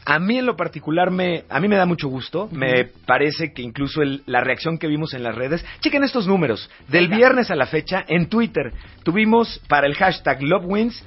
A 0.06 0.20
mí 0.20 0.38
en 0.38 0.46
lo 0.46 0.56
particular 0.56 1.10
me, 1.10 1.44
a 1.50 1.60
mí 1.60 1.68
me 1.68 1.78
da 1.78 1.86
mucho 1.86 2.08
gusto. 2.08 2.48
Me 2.52 2.86
parece 3.06 3.54
que 3.54 3.62
incluso 3.64 4.02
el- 4.04 4.22
la 4.28 4.42
reacción 4.42 4.78
que 4.78 4.88
vimos 4.88 5.14
en 5.14 5.24
las 5.24 5.34
redes. 5.36 5.66
Chequen 5.80 6.04
estos 6.04 6.28
números. 6.28 6.70
Del 6.88 7.08
viernes 7.08 7.50
a 7.50 7.56
la 7.56 7.66
fecha, 7.66 8.06
en 8.08 8.28
Twitter, 8.28 8.72
tuvimos 9.04 9.60
para 9.68 9.88
el 9.88 9.96
hashtag 9.96 10.44
LoveWins 10.44 11.04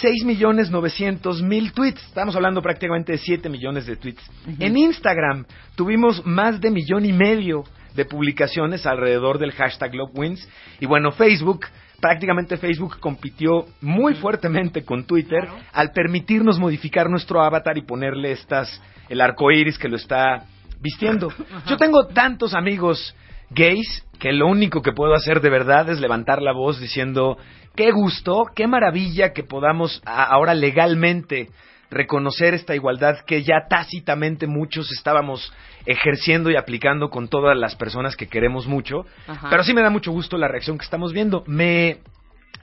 6 0.00 0.24
millones 0.24 0.70
900 0.70 1.42
mil 1.42 1.72
tweets. 1.72 2.02
Estamos 2.06 2.34
hablando 2.36 2.62
prácticamente 2.62 3.12
de 3.12 3.18
7 3.18 3.48
millones 3.50 3.84
de 3.86 3.96
tweets. 3.96 4.22
En 4.58 4.76
Instagram 4.76 5.44
tuvimos 5.74 6.24
más 6.24 6.60
de 6.60 6.70
millón 6.70 7.04
y 7.04 7.12
medio 7.12 7.64
de 7.94 8.06
publicaciones 8.06 8.86
alrededor 8.86 9.38
del 9.38 9.52
hashtag 9.52 9.94
LoveWins. 9.94 10.48
Y 10.80 10.86
bueno, 10.86 11.12
Facebook, 11.12 11.66
prácticamente 12.02 12.56
Facebook 12.56 12.98
compitió 12.98 13.66
muy 13.80 14.16
fuertemente 14.16 14.84
con 14.84 15.04
Twitter 15.04 15.48
al 15.72 15.92
permitirnos 15.92 16.58
modificar 16.58 17.08
nuestro 17.08 17.40
avatar 17.40 17.78
y 17.78 17.82
ponerle 17.82 18.32
estas, 18.32 18.82
el 19.08 19.20
arco 19.20 19.52
iris 19.52 19.78
que 19.78 19.88
lo 19.88 19.94
está 19.94 20.42
vistiendo. 20.80 21.32
Yo 21.68 21.76
tengo 21.76 22.08
tantos 22.08 22.54
amigos 22.54 23.14
gays 23.50 24.04
que 24.18 24.32
lo 24.32 24.48
único 24.48 24.82
que 24.82 24.90
puedo 24.90 25.14
hacer 25.14 25.40
de 25.40 25.48
verdad 25.48 25.88
es 25.90 26.00
levantar 26.00 26.42
la 26.42 26.52
voz 26.52 26.80
diciendo 26.80 27.38
qué 27.76 27.92
gusto, 27.92 28.46
qué 28.52 28.66
maravilla 28.66 29.32
que 29.32 29.44
podamos 29.44 30.02
ahora 30.04 30.54
legalmente 30.54 31.50
reconocer 31.92 32.54
esta 32.54 32.74
igualdad 32.74 33.18
que 33.26 33.42
ya 33.42 33.66
tácitamente 33.68 34.46
muchos 34.46 34.90
estábamos 34.92 35.52
ejerciendo 35.86 36.50
y 36.50 36.56
aplicando 36.56 37.10
con 37.10 37.28
todas 37.28 37.56
las 37.56 37.76
personas 37.76 38.16
que 38.16 38.26
queremos 38.26 38.66
mucho. 38.66 39.04
Ajá. 39.26 39.48
Pero 39.50 39.62
sí 39.62 39.74
me 39.74 39.82
da 39.82 39.90
mucho 39.90 40.10
gusto 40.10 40.38
la 40.38 40.48
reacción 40.48 40.78
que 40.78 40.84
estamos 40.84 41.12
viendo. 41.12 41.44
Me 41.46 41.98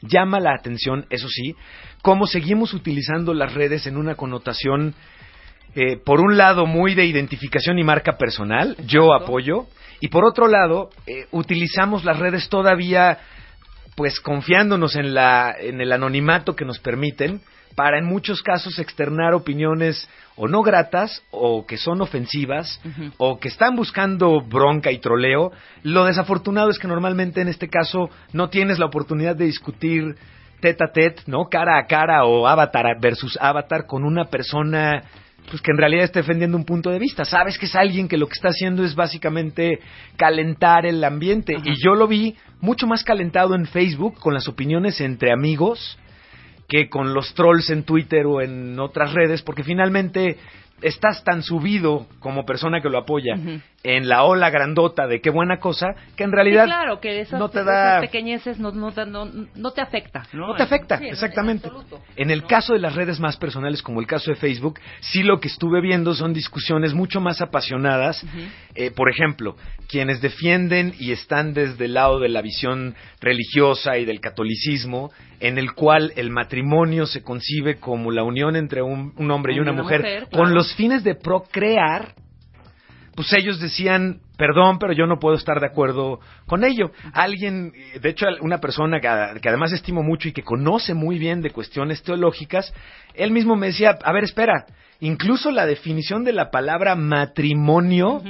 llama 0.01 0.39
la 0.39 0.53
atención, 0.53 1.05
eso 1.09 1.27
sí, 1.29 1.55
cómo 2.01 2.25
seguimos 2.25 2.73
utilizando 2.73 3.33
las 3.33 3.53
redes 3.53 3.85
en 3.85 3.97
una 3.97 4.15
connotación, 4.15 4.95
eh, 5.75 5.97
por 5.97 6.21
un 6.21 6.37
lado, 6.37 6.65
muy 6.65 6.95
de 6.95 7.05
identificación 7.05 7.77
y 7.79 7.83
marca 7.83 8.17
personal, 8.17 8.75
yo 8.85 9.13
apoyo, 9.13 9.67
y 9.99 10.07
por 10.07 10.25
otro 10.25 10.47
lado, 10.47 10.89
eh, 11.05 11.27
utilizamos 11.31 12.05
las 12.05 12.17
redes 12.17 12.47
todavía, 12.49 13.19
pues 13.95 14.19
confiándonos 14.21 14.95
en, 14.95 15.13
la, 15.13 15.53
en 15.59 15.81
el 15.81 15.91
anonimato 15.91 16.55
que 16.55 16.65
nos 16.65 16.79
permiten, 16.79 17.41
para 17.79 17.97
en 17.97 18.03
muchos 18.03 18.41
casos 18.41 18.77
externar 18.77 19.33
opiniones 19.33 20.05
o 20.35 20.49
no 20.49 20.63
gratas 20.63 21.23
o 21.31 21.65
que 21.65 21.77
son 21.77 22.01
ofensivas 22.01 22.81
o 23.17 23.39
que 23.39 23.47
están 23.47 23.77
buscando 23.77 24.41
bronca 24.41 24.91
y 24.91 24.97
troleo. 24.97 25.53
Lo 25.83 26.03
desafortunado 26.03 26.71
es 26.71 26.77
que 26.77 26.89
normalmente 26.89 27.39
en 27.39 27.47
este 27.47 27.69
caso 27.69 28.09
no 28.33 28.49
tienes 28.49 28.79
la 28.79 28.87
oportunidad 28.87 29.37
de 29.37 29.45
discutir 29.45 30.17
tete 30.59 30.83
a 30.83 30.91
tete, 30.91 31.21
¿no? 31.27 31.45
Cara 31.45 31.79
a 31.79 31.87
cara 31.87 32.25
o 32.25 32.49
avatar 32.49 32.99
versus 32.99 33.37
avatar 33.39 33.85
con 33.85 34.03
una 34.03 34.25
persona 34.25 35.01
pues 35.49 35.61
que 35.61 35.71
en 35.71 35.77
realidad 35.77 36.03
está 36.03 36.19
defendiendo 36.19 36.57
un 36.57 36.65
punto 36.65 36.89
de 36.89 36.99
vista. 36.99 37.23
Sabes 37.23 37.57
que 37.57 37.65
es 37.65 37.75
alguien 37.75 38.09
que 38.09 38.17
lo 38.17 38.27
que 38.27 38.33
está 38.33 38.49
haciendo 38.49 38.83
es 38.83 38.93
básicamente 38.93 39.79
calentar 40.17 40.85
el 40.85 41.01
ambiente. 41.01 41.55
Ajá. 41.55 41.63
Y 41.65 41.81
yo 41.81 41.95
lo 41.95 42.09
vi 42.09 42.35
mucho 42.59 42.87
más 42.87 43.05
calentado 43.05 43.55
en 43.55 43.65
Facebook 43.67 44.19
con 44.19 44.33
las 44.33 44.49
opiniones 44.49 44.99
entre 44.99 45.31
amigos 45.31 45.97
que 46.69 46.87
con 46.87 47.13
los 47.13 47.33
trolls 47.33 47.71
en 47.71 47.83
Twitter 47.83 48.25
o 48.27 48.41
en 48.41 48.79
otras 48.79 49.13
redes, 49.13 49.41
porque 49.41 49.63
finalmente 49.63 50.37
estás 50.81 51.23
tan 51.23 51.41
subido 51.41 52.05
como 52.19 52.45
persona 52.45 52.79
que 52.79 52.89
lo 52.89 52.99
apoya. 52.99 53.35
En 53.83 54.09
la 54.09 54.23
ola 54.23 54.49
grandota 54.49 55.07
de 55.07 55.21
qué 55.21 55.29
buena 55.29 55.59
cosa, 55.59 55.95
que 56.17 56.23
en 56.25 56.31
realidad 56.31 56.65
Sí, 56.65 56.69
claro, 56.69 56.99
que 56.99 57.21
esas, 57.21 57.39
no 57.39 57.49
te 57.49 57.61
esas 57.61 57.65
da... 57.65 58.01
pequeñeces 58.01 58.59
no, 58.59 58.71
no, 58.71 58.91
te- 58.91 59.05
no, 59.05 59.25
no 59.55 59.71
te 59.71 59.81
afecta. 59.81 60.27
No, 60.33 60.53
te 60.55 60.63
afecta, 60.63 60.97
Sí, 60.97 61.05
exactamente. 61.07 61.69
En, 62.17 62.29
el 62.29 62.45
caso 62.45 62.73
de 62.73 62.79
las 62.79 62.95
redes 62.95 63.19
más 63.19 63.37
personales, 63.37 63.81
como 63.81 64.01
el 64.01 64.07
caso 64.07 64.31
de 64.31 64.35
Facebook, 64.35 64.79
sí 64.99 65.23
lo 65.23 65.39
que 65.39 65.47
estuve 65.47 65.81
viendo 65.81 66.13
son 66.13 66.33
discusiones 66.33 66.93
mucho 66.93 67.21
más 67.21 67.41
apasionadas. 67.41 68.25
Eh, 68.75 68.91
por 68.91 69.09
ejemplo, 69.09 69.55
quienes 69.87 70.21
defienden 70.21 70.93
y 70.99 71.11
están 71.11 71.53
desde 71.53 71.85
el 71.85 71.93
lado 71.93 72.19
de 72.19 72.29
la 72.29 72.41
visión 72.41 72.95
religiosa 73.21 73.97
y 73.97 74.05
del 74.05 74.19
catolicismo, 74.19 75.11
en 75.39 75.57
el 75.57 75.73
cual 75.73 76.11
el 76.17 76.31
matrimonio 76.31 77.05
se 77.05 77.23
concibe 77.23 77.79
como 77.79 78.11
la 78.11 78.23
unión 78.23 78.55
entre 78.55 78.81
un, 78.81 79.13
un 79.17 79.31
hombre 79.31 79.53
y 79.53 79.59
una 79.59 79.71
mujer, 79.71 80.01
mujer, 80.01 80.27
con 80.31 80.53
los 80.53 80.73
fines 80.75 81.03
de 81.03 81.15
procrear, 81.15 82.13
pues 83.19 83.33
ellos 83.33 83.59
decían, 83.59 84.21
perdón, 84.39 84.79
pero 84.79 84.93
yo 84.93 85.05
no 85.05 85.19
puedo 85.19 85.35
estar 85.35 85.59
de 85.59 85.67
acuerdo 85.67 86.19
con 86.47 86.63
ello. 86.63 86.91
Alguien, 87.13 87.73
eh, 87.75 87.99
de 87.99 88.09
hecho, 88.09 88.25
una 88.39 88.59
persona 88.59 89.01
que, 89.01 89.39
que 89.41 89.49
además 89.49 89.73
estimo 89.73 90.01
mucho 90.01 90.29
y 90.29 90.33
que 90.33 90.43
conoce 90.43 90.93
muy 90.93 91.19
bien 91.19 91.41
de 91.41 91.51
cuestiones 91.51 92.01
teológicas, 92.01 92.73
él 93.13 93.31
mismo 93.31 93.55
me 93.57 93.67
decía, 93.67 93.97
a 94.01 94.13
ver, 94.13 94.23
espera, 94.23 94.65
incluso 95.01 95.51
la 95.51 95.65
definición 95.65 96.23
de 96.23 96.33
la 96.33 96.51
palabra 96.51 96.95
matrimonio 96.95 98.21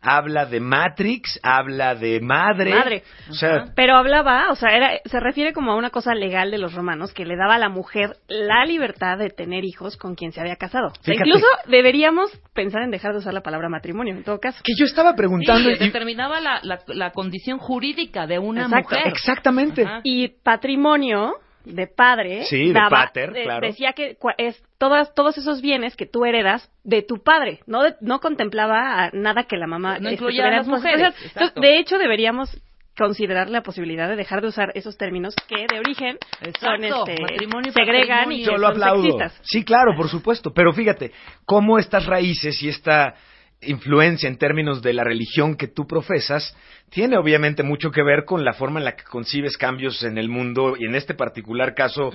habla 0.00 0.46
de 0.46 0.60
matrix, 0.60 1.38
habla 1.42 1.94
de 1.94 2.20
madre. 2.20 2.74
Madre. 2.74 3.02
O 3.30 3.32
sea, 3.34 3.66
Pero 3.74 3.96
hablaba, 3.96 4.50
o 4.50 4.56
sea, 4.56 4.70
era, 4.76 4.90
se 5.04 5.20
refiere 5.20 5.52
como 5.52 5.72
a 5.72 5.76
una 5.76 5.90
cosa 5.90 6.14
legal 6.14 6.50
de 6.50 6.58
los 6.58 6.74
romanos 6.74 7.12
que 7.12 7.24
le 7.24 7.36
daba 7.36 7.56
a 7.56 7.58
la 7.58 7.68
mujer 7.68 8.16
la 8.28 8.64
libertad 8.64 9.18
de 9.18 9.30
tener 9.30 9.64
hijos 9.64 9.96
con 9.96 10.14
quien 10.14 10.32
se 10.32 10.40
había 10.40 10.56
casado. 10.56 10.88
O 10.88 10.94
sea, 10.94 11.14
Fíjate. 11.14 11.28
incluso 11.28 11.46
deberíamos 11.66 12.30
pensar 12.54 12.82
en 12.82 12.90
dejar 12.90 13.12
de 13.12 13.18
usar 13.18 13.34
la 13.34 13.42
palabra 13.42 13.68
matrimonio, 13.68 14.14
en 14.14 14.24
todo 14.24 14.38
caso. 14.38 14.60
que 14.64 14.72
yo 14.78 14.84
estaba 14.84 15.14
preguntando... 15.14 15.57
Y- 15.60 15.78
determinaba 15.78 16.40
la, 16.40 16.60
la, 16.62 16.80
la 16.88 17.10
condición 17.12 17.58
jurídica 17.58 18.26
de 18.26 18.38
una 18.38 18.64
Exacto. 18.64 18.94
mujer. 18.96 19.12
exactamente. 19.12 19.82
Ajá. 19.82 20.00
Y 20.04 20.28
patrimonio 20.28 21.34
de 21.64 21.86
padre 21.86 22.44
Sí, 22.44 22.72
de 22.72 22.80
pater, 22.88 23.32
de- 23.32 23.42
claro. 23.42 23.66
decía 23.66 23.92
que 23.92 24.16
cua- 24.18 24.34
es 24.38 24.62
todas 24.78 25.12
todos 25.14 25.36
esos 25.36 25.60
bienes 25.60 25.96
que 25.96 26.06
tú 26.06 26.24
heredas 26.24 26.70
de 26.82 27.02
tu 27.02 27.22
padre 27.22 27.60
no 27.66 27.82
de- 27.82 27.94
no 28.00 28.20
contemplaba 28.20 29.04
a 29.04 29.10
nada 29.12 29.42
que 29.44 29.56
la 29.58 29.66
mamá 29.66 29.98
No 29.98 30.08
este, 30.08 30.14
incluía 30.14 30.46
a 30.46 30.50
las 30.50 30.66
mujeres, 30.66 31.14
Entonces, 31.24 31.54
de 31.60 31.78
hecho 31.78 31.98
deberíamos 31.98 32.56
considerar 32.96 33.50
la 33.50 33.62
posibilidad 33.62 34.08
de 34.08 34.16
dejar 34.16 34.40
de 34.40 34.48
usar 34.48 34.72
esos 34.74 34.96
términos 34.96 35.34
que 35.46 35.66
de 35.70 35.78
origen 35.78 36.16
son 36.58 36.82
este, 36.82 37.20
matrimonio 37.22 37.70
y 37.70 37.72
segregan 37.72 38.18
patrimonio. 38.24 38.38
y 38.38 38.44
Yo 38.44 38.52
lo 38.56 38.68
son 38.68 38.70
aplaudo. 38.72 39.02
sexistas. 39.02 39.40
Sí, 39.42 39.64
claro, 39.64 39.92
por 39.96 40.08
supuesto. 40.08 40.52
Pero 40.54 40.72
fíjate, 40.72 41.12
cómo 41.44 41.78
estas 41.78 42.06
raíces 42.06 42.60
y 42.62 42.68
esta 42.70 43.14
influencia 43.60 44.28
en 44.28 44.38
términos 44.38 44.82
de 44.82 44.92
la 44.92 45.04
religión 45.04 45.56
que 45.56 45.68
tú 45.68 45.86
profesas, 45.86 46.56
tiene 46.90 47.16
obviamente 47.16 47.62
mucho 47.62 47.90
que 47.90 48.02
ver 48.02 48.24
con 48.24 48.44
la 48.44 48.52
forma 48.52 48.78
en 48.78 48.84
la 48.84 48.96
que 48.96 49.04
concibes 49.04 49.56
cambios 49.56 50.02
en 50.02 50.16
el 50.16 50.28
mundo 50.28 50.76
y 50.78 50.84
en 50.86 50.94
este 50.94 51.14
particular 51.14 51.74
caso, 51.74 52.10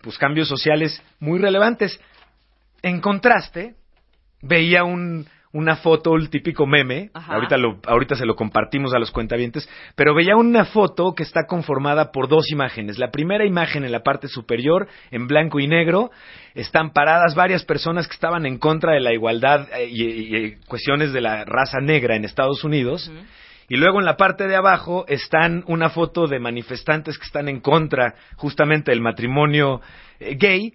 pues 0.00 0.16
cambios 0.18 0.48
sociales 0.48 1.02
muy 1.18 1.38
relevantes. 1.38 2.00
En 2.82 3.00
contraste, 3.00 3.74
veía 4.42 4.84
un, 4.84 5.26
una 5.56 5.76
foto, 5.76 6.14
el 6.16 6.30
típico 6.30 6.66
meme, 6.66 7.10
Ajá. 7.14 7.34
ahorita, 7.34 7.56
lo, 7.56 7.78
ahorita 7.86 8.14
se 8.14 8.26
lo 8.26 8.34
compartimos 8.36 8.94
a 8.94 8.98
los 8.98 9.10
cuentavientes, 9.10 9.68
pero 9.94 10.14
veía 10.14 10.36
una 10.36 10.64
foto 10.66 11.14
que 11.14 11.22
está 11.22 11.46
conformada 11.46 12.12
por 12.12 12.28
dos 12.28 12.50
imágenes. 12.50 12.98
La 12.98 13.10
primera 13.10 13.44
imagen 13.44 13.84
en 13.84 13.92
la 13.92 14.00
parte 14.02 14.28
superior, 14.28 14.86
en 15.10 15.26
blanco 15.26 15.58
y 15.60 15.66
negro, 15.66 16.10
están 16.54 16.92
paradas 16.92 17.34
varias 17.34 17.64
personas 17.64 18.06
que 18.06 18.14
estaban 18.14 18.46
en 18.46 18.58
contra 18.58 18.92
de 18.92 19.00
la 19.00 19.12
igualdad 19.12 19.68
eh, 19.74 19.88
y, 19.90 20.02
y- 20.04 20.36
y 20.36 20.56
cuestiones 20.66 21.12
de 21.12 21.20
la 21.20 21.44
raza 21.44 21.80
negra 21.80 22.16
en 22.16 22.24
Estados 22.24 22.62
Unidos. 22.64 23.10
Y 23.68 23.76
luego 23.76 23.98
en 23.98 24.04
la 24.06 24.16
parte 24.16 24.46
de 24.46 24.54
abajo 24.54 25.04
están 25.08 25.64
una 25.66 25.90
foto 25.90 26.28
de 26.28 26.38
manifestantes 26.38 27.18
que 27.18 27.24
están 27.24 27.48
en 27.48 27.58
contra 27.60 28.14
justamente 28.36 28.92
del 28.92 29.00
matrimonio 29.00 29.80
eh, 30.20 30.36
gay. 30.38 30.72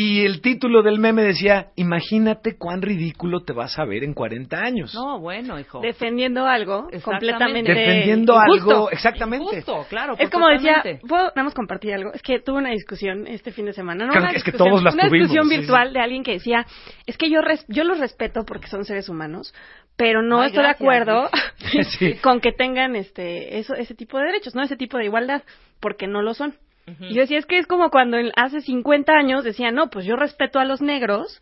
Y 0.00 0.24
el 0.24 0.40
título 0.40 0.82
del 0.84 1.00
meme 1.00 1.22
decía, 1.22 1.72
imagínate 1.74 2.56
cuán 2.56 2.82
ridículo 2.82 3.40
te 3.40 3.52
vas 3.52 3.76
a 3.80 3.84
ver 3.84 4.04
en 4.04 4.14
40 4.14 4.56
años. 4.56 4.94
No, 4.94 5.18
bueno, 5.18 5.58
hijo. 5.58 5.80
Defendiendo 5.80 6.46
algo 6.46 6.88
completamente 7.02 7.74
Defendiendo 7.74 8.34
injusto. 8.34 8.70
algo, 8.70 8.90
exactamente. 8.92 9.56
Justo, 9.56 9.86
claro. 9.88 10.14
Es 10.16 10.30
como 10.30 10.46
decía. 10.48 10.84
¿puedo 11.08 11.24
nada 11.34 11.42
más 11.42 11.54
compartir 11.54 11.94
algo? 11.94 12.12
Es 12.12 12.22
que 12.22 12.38
tuve 12.38 12.58
una 12.58 12.70
discusión 12.70 13.26
este 13.26 13.50
fin 13.50 13.64
de 13.66 13.72
semana, 13.72 14.04
¿no? 14.06 14.12
Claro, 14.12 14.28
Una 14.28 14.36
es 14.36 14.44
que 14.44 14.52
discusión- 14.52 14.68
todos 14.70 14.84
las 14.84 14.94
Una 14.94 15.08
tuvimos, 15.08 15.30
discusión 15.30 15.48
sí, 15.50 15.56
virtual 15.58 15.92
de 15.92 16.00
alguien 16.00 16.22
que 16.22 16.32
decía, 16.34 16.64
es 17.06 17.18
que 17.18 17.28
yo 17.28 17.40
res- 17.40 17.66
yo 17.66 17.82
los 17.82 17.98
respeto 17.98 18.44
porque 18.46 18.68
son 18.68 18.84
seres 18.84 19.08
humanos, 19.08 19.52
pero 19.96 20.22
no 20.22 20.42
Ay, 20.42 20.50
estoy 20.50 20.62
gracias. 20.62 20.78
de 20.78 20.84
acuerdo 20.84 21.30
Sí. 21.98 22.14
con 22.22 22.40
que 22.40 22.52
tengan 22.52 22.94
este 22.94 23.58
eso 23.58 23.74
ese 23.74 23.96
tipo 23.96 24.16
de 24.18 24.26
derechos, 24.26 24.54
no 24.54 24.62
ese 24.62 24.76
tipo 24.76 24.96
de 24.96 25.06
igualdad, 25.06 25.42
porque 25.80 26.06
no 26.06 26.22
lo 26.22 26.34
son. 26.34 26.54
Y 27.00 27.14
yo 27.14 27.20
decía, 27.22 27.38
es 27.38 27.46
que 27.46 27.58
es 27.58 27.66
como 27.66 27.90
cuando 27.90 28.16
en- 28.18 28.32
hace 28.36 28.60
50 28.60 29.12
años 29.12 29.44
decían, 29.44 29.74
no, 29.74 29.88
pues 29.90 30.04
yo 30.06 30.16
respeto 30.16 30.58
a 30.58 30.64
los 30.64 30.80
negros, 30.80 31.40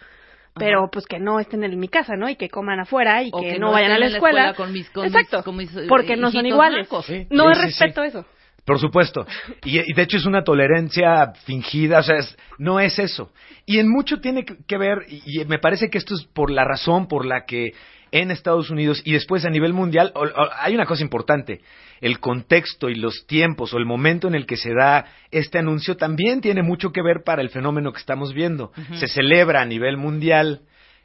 pero 0.55 0.89
pues 0.91 1.05
que 1.07 1.19
no 1.19 1.39
estén 1.39 1.65
en 1.65 1.79
mi 1.79 1.89
casa, 1.89 2.15
¿no? 2.17 2.29
Y 2.31 2.37
que 2.37 2.49
coman 2.49 2.81
afuera 2.81 3.23
y 3.23 3.31
que, 3.31 3.53
que 3.53 3.59
no 3.59 3.73
vayan 3.73 3.93
a 3.93 3.99
la 3.99 4.07
escuela. 4.07 4.51
escuela 4.51 4.55
con 4.55 4.73
mis- 4.73 4.89
con 4.91 5.05
mis- 5.05 5.15
Exacto, 5.15 5.45
con 5.45 5.57
mis, 5.57 5.77
eh, 5.77 5.87
porque 5.89 6.17
no 6.17 6.31
son 6.31 6.47
iguales. 6.47 6.89
Sí, 7.05 7.27
No 7.31 7.45
sí, 7.47 7.51
es 7.53 7.59
sí, 7.59 7.65
respeto 7.67 8.03
sí. 8.03 8.09
eso. 8.09 8.27
Por 8.65 8.81
supuesto. 8.81 9.25
Y, 9.65 9.79
y 9.79 9.93
de 9.95 10.03
hecho 10.03 10.17
es 10.17 10.27
una 10.27 10.43
tolerancia 10.43 11.33
fingida, 11.45 12.01
o 12.01 12.03
sea, 12.03 12.17
es- 12.17 12.37
no 12.59 12.81
es 12.81 12.99
eso. 12.99 13.31
Y 13.65 13.79
en 13.79 13.89
mucho 13.91 14.21
tiene 14.21 14.45
que, 14.45 14.57
que 14.67 14.79
ver, 14.79 15.01
y 15.09 15.45
me 15.45 15.59
parece 15.59 15.89
que 15.91 15.99
esto 15.99 16.15
es 16.15 16.25
por 16.25 16.51
la 16.51 16.65
razón 16.65 17.07
por 17.07 17.27
la 17.27 17.45
que 17.45 17.73
en 18.21 18.31
Estados 18.31 18.71
Unidos 18.71 19.01
y 19.05 19.13
después 19.13 19.45
a 19.45 19.51
nivel 19.51 19.73
mundial 19.73 20.13
o- 20.15 20.25
o- 20.25 20.49
hay 20.59 20.75
una 20.75 20.87
cosa 20.87 21.03
importante. 21.03 21.61
El 22.01 22.19
contexto 22.21 22.89
y 22.89 22.95
los 22.95 23.27
tiempos 23.27 23.73
o 23.73 23.79
el 23.79 23.87
momento 23.87 24.29
en 24.29 24.35
el 24.35 24.47
que 24.47 24.57
se 24.57 24.73
da 24.75 25.07
este 25.31 25.59
anuncio 25.59 25.97
también 25.97 26.41
tiene 26.41 26.63
mucho 26.63 26.93
que 26.93 27.03
ver 27.03 27.23
para 27.25 27.43
el 27.43 27.51
fenómeno 27.51 27.93
que 27.93 28.01
estamos 28.01 28.35
viendo. 28.35 28.73
Se 28.99 29.09
celebra 29.09 29.63
a 29.63 29.67
nivel 29.67 29.97
mundial 29.97 30.61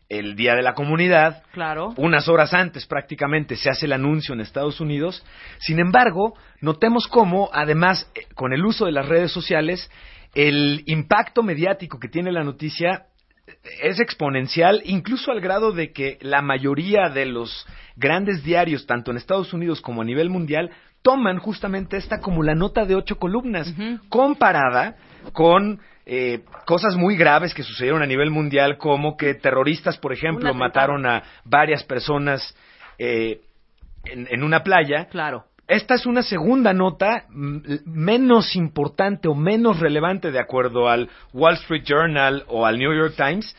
el 0.10 0.36
Día 0.36 0.56
de 0.56 0.62
la 0.62 0.74
Comunidad, 0.74 1.44
Claro. 1.54 1.94
unas 1.96 2.28
horas 2.28 2.54
antes 2.54 2.86
prácticamente 2.86 3.56
se 3.56 3.70
hace 3.70 3.86
el 3.86 3.94
anuncio 3.94 4.34
en 4.34 4.42
Estados 4.42 4.82
Unidos. 4.82 5.26
Sin 5.60 5.80
embargo, 5.80 6.34
notemos 6.60 7.08
cómo, 7.08 7.50
además, 7.54 8.12
eh, 8.16 8.26
con 8.36 8.52
el 8.52 8.66
uso 8.66 8.86
de 8.86 8.92
las 8.92 9.08
redes 9.08 9.32
sociales, 9.32 9.90
el 10.36 10.84
impacto 10.86 11.44
mediático 11.44 11.98
que 11.98 12.10
tiene 12.10 12.32
la 12.34 12.44
noticia 12.44 13.06
es 13.82 14.00
exponencial, 14.00 14.82
incluso 14.86 15.32
al 15.32 15.42
grado 15.42 15.72
de 15.72 15.92
que 15.92 16.18
la 16.22 16.42
mayoría 16.42 17.10
de 17.10 17.26
los 17.26 17.66
grandes 17.96 18.44
diarios, 18.44 18.86
tanto 18.86 19.12
en 19.12 19.18
Estados 19.18 19.54
Unidos 19.54 19.82
como 19.82 20.02
a 20.02 20.06
nivel 20.06 20.30
mundial, 20.30 20.72
toman 21.02 21.40
justamente 21.40 21.98
esta 21.98 22.20
como 22.20 22.44
la 22.44 22.56
nota 22.56 22.86
de 22.86 22.96
ocho 22.96 23.18
columnas, 23.18 23.74
comparada 24.10 24.96
con 25.34 25.80
eh, 26.06 26.42
cosas 26.66 26.96
muy 26.96 27.16
graves 27.16 27.54
que 27.54 27.64
sucedieron 27.64 28.02
a 28.02 28.06
nivel 28.06 28.30
mundial, 28.30 28.78
como 28.78 29.18
que 29.18 29.34
terroristas, 29.34 29.98
por 29.98 30.14
ejemplo, 30.14 30.54
mataron 30.54 31.06
a 31.06 31.24
varias 31.46 31.84
personas 31.84 32.56
eh, 32.98 33.42
en, 34.06 34.28
en 34.30 34.44
una 34.44 34.64
playa. 34.64 35.06
Claro. 35.06 35.46
Esta 35.72 35.96
es 35.96 36.06
una 36.06 36.22
segunda 36.22 36.74
nota 36.74 37.28
mm, 37.30 37.60
menos 37.86 38.58
importante 38.58 39.30
o 39.30 39.36
menos 39.36 39.80
relevante 39.80 40.30
de 40.30 40.38
acuerdo 40.38 40.90
al 40.90 41.10
Wall 41.32 41.54
Street 41.54 41.86
Journal 41.86 42.44
o 42.50 42.66
al 42.66 42.78
New 42.78 42.94
York 42.94 43.14
Times 43.16 43.56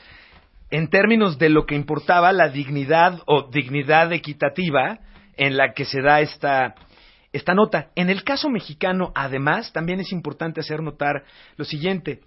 en 0.69 0.89
términos 0.89 1.39
de 1.39 1.49
lo 1.49 1.65
que 1.65 1.75
importaba 1.75 2.35
la 2.35 2.51
dignidad 2.51 3.23
o 3.25 3.49
dignidad 3.51 4.13
equitativa 4.13 4.99
en 5.39 5.57
la 5.57 5.73
que 5.73 5.87
se 5.87 6.03
da 6.03 6.21
esta, 6.21 6.75
esta 7.33 7.55
nota. 7.55 7.89
En 7.95 8.11
el 8.11 8.25
caso 8.25 8.51
mexicano, 8.51 9.11
además, 9.15 9.73
también 9.73 9.99
es 9.99 10.13
importante 10.13 10.61
hacer 10.61 10.83
notar 10.83 11.25
lo 11.57 11.65
siguiente. 11.65 12.21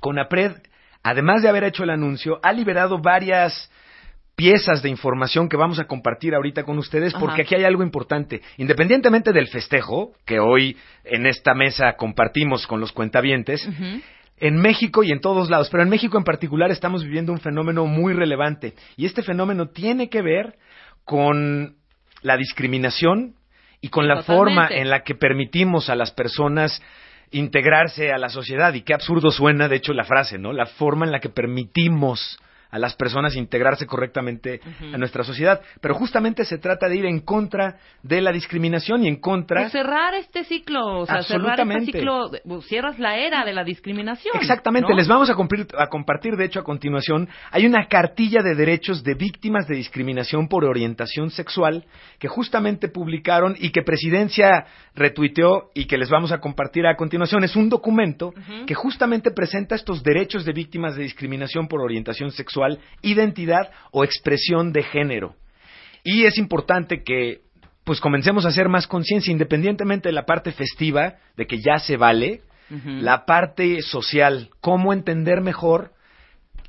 Conapred, 0.00 0.58
además 1.02 1.42
de 1.42 1.48
haber 1.48 1.64
hecho 1.64 1.82
el 1.82 1.90
anuncio, 1.90 2.38
ha 2.44 2.52
liberado 2.52 2.98
varias 2.98 3.68
piezas 4.36 4.82
de 4.82 4.88
información 4.88 5.48
que 5.48 5.56
vamos 5.56 5.78
a 5.78 5.84
compartir 5.84 6.34
ahorita 6.34 6.64
con 6.64 6.78
ustedes 6.78 7.12
porque 7.14 7.34
Ajá. 7.34 7.42
aquí 7.42 7.54
hay 7.54 7.64
algo 7.64 7.82
importante. 7.82 8.40
Independientemente 8.56 9.32
del 9.32 9.48
festejo 9.48 10.12
que 10.24 10.40
hoy 10.40 10.76
en 11.04 11.26
esta 11.26 11.54
mesa 11.54 11.94
compartimos 11.96 12.66
con 12.66 12.80
los 12.80 12.92
cuentavientes, 12.92 13.68
en 14.38 14.56
México 14.56 15.04
y 15.04 15.12
en 15.12 15.20
todos 15.20 15.50
lados, 15.50 15.68
pero 15.70 15.82
en 15.82 15.88
México 15.88 16.18
en 16.18 16.24
particular 16.24 16.70
estamos 16.70 17.04
viviendo 17.04 17.32
un 17.32 17.40
fenómeno 17.40 17.86
muy 17.86 18.14
relevante 18.14 18.74
y 18.96 19.06
este 19.06 19.22
fenómeno 19.22 19.68
tiene 19.68 20.08
que 20.08 20.22
ver 20.22 20.56
con 21.04 21.76
la 22.22 22.36
discriminación 22.36 23.34
y 23.80 23.88
con 23.88 24.08
la 24.08 24.22
Totalmente. 24.22 24.54
forma 24.54 24.68
en 24.70 24.90
la 24.90 25.02
que 25.02 25.14
permitimos 25.14 25.90
a 25.90 25.96
las 25.96 26.12
personas 26.12 26.80
integrarse 27.32 28.12
a 28.12 28.18
la 28.18 28.28
sociedad 28.28 28.72
y 28.74 28.82
qué 28.82 28.94
absurdo 28.94 29.30
suena 29.30 29.68
de 29.68 29.76
hecho 29.76 29.92
la 29.92 30.04
frase, 30.04 30.38
¿no? 30.38 30.52
La 30.52 30.66
forma 30.66 31.04
en 31.06 31.12
la 31.12 31.20
que 31.20 31.30
permitimos 31.30 32.38
a 32.72 32.78
las 32.80 32.96
personas 32.96 33.36
integrarse 33.36 33.86
correctamente 33.86 34.60
a 34.92 34.98
nuestra 34.98 35.22
sociedad, 35.22 35.60
pero 35.80 35.94
justamente 35.94 36.44
se 36.44 36.58
trata 36.58 36.88
de 36.88 36.96
ir 36.96 37.06
en 37.06 37.20
contra 37.20 37.76
de 38.02 38.20
la 38.20 38.32
discriminación 38.32 39.04
y 39.04 39.08
en 39.08 39.20
contra 39.20 39.60
Pues 39.60 39.72
cerrar 39.72 40.14
este 40.14 40.42
ciclo, 40.42 41.00
o 41.00 41.06
sea, 41.06 41.22
cerrar 41.22 41.60
este 41.60 41.92
ciclo, 41.92 42.28
de- 42.30 42.40
pues, 42.44 42.66
cierras 42.66 42.98
la 42.98 43.16
era 43.18 43.44
de 43.44 43.52
la 43.52 43.62
discriminación. 43.62 44.34
Exactamente, 44.36 44.88
¿no? 44.90 44.96
les 44.96 45.06
vamos 45.06 45.30
a, 45.30 45.34
cumplir- 45.34 45.68
a 45.78 45.86
compartir, 45.88 46.34
de 46.36 46.46
hecho, 46.46 46.60
a 46.60 46.64
continuación, 46.64 47.28
hay 47.50 47.66
una 47.66 47.86
cartilla 47.86 48.42
de 48.42 48.54
derechos 48.54 49.04
de 49.04 49.14
víctimas 49.14 49.68
de 49.68 49.76
discriminación 49.76 50.48
por 50.48 50.64
orientación 50.64 51.30
sexual 51.30 51.84
que 52.18 52.26
justamente 52.28 52.88
publicaron 52.88 53.54
y 53.58 53.70
que 53.70 53.82
Presidencia 53.82 54.64
retuiteó 54.94 55.70
y 55.74 55.84
que 55.86 55.98
les 55.98 56.08
vamos 56.08 56.32
a 56.32 56.38
compartir 56.38 56.86
a 56.86 56.96
continuación. 56.96 57.44
Es 57.44 57.56
un 57.56 57.68
documento 57.68 58.32
que 58.66 58.74
justamente 58.74 59.30
presenta 59.30 59.74
estos 59.74 60.02
derechos 60.02 60.44
de 60.46 60.52
víctimas 60.52 60.96
de 60.96 61.02
discriminación 61.02 61.68
por 61.68 61.82
orientación 61.82 62.30
sexual, 62.30 62.61
identidad 63.02 63.70
o 63.90 64.04
expresión 64.04 64.72
de 64.72 64.82
género. 64.82 65.34
Y 66.04 66.24
es 66.24 66.38
importante 66.38 67.02
que 67.02 67.42
pues 67.84 68.00
comencemos 68.00 68.44
a 68.44 68.48
hacer 68.48 68.68
más 68.68 68.86
conciencia, 68.86 69.32
independientemente 69.32 70.08
de 70.08 70.12
la 70.12 70.24
parte 70.24 70.52
festiva, 70.52 71.16
de 71.36 71.46
que 71.46 71.58
ya 71.58 71.78
se 71.78 71.96
vale, 71.96 72.42
la 72.84 73.26
parte 73.26 73.82
social, 73.82 74.48
cómo 74.60 74.94
entender 74.94 75.42
mejor 75.42 75.92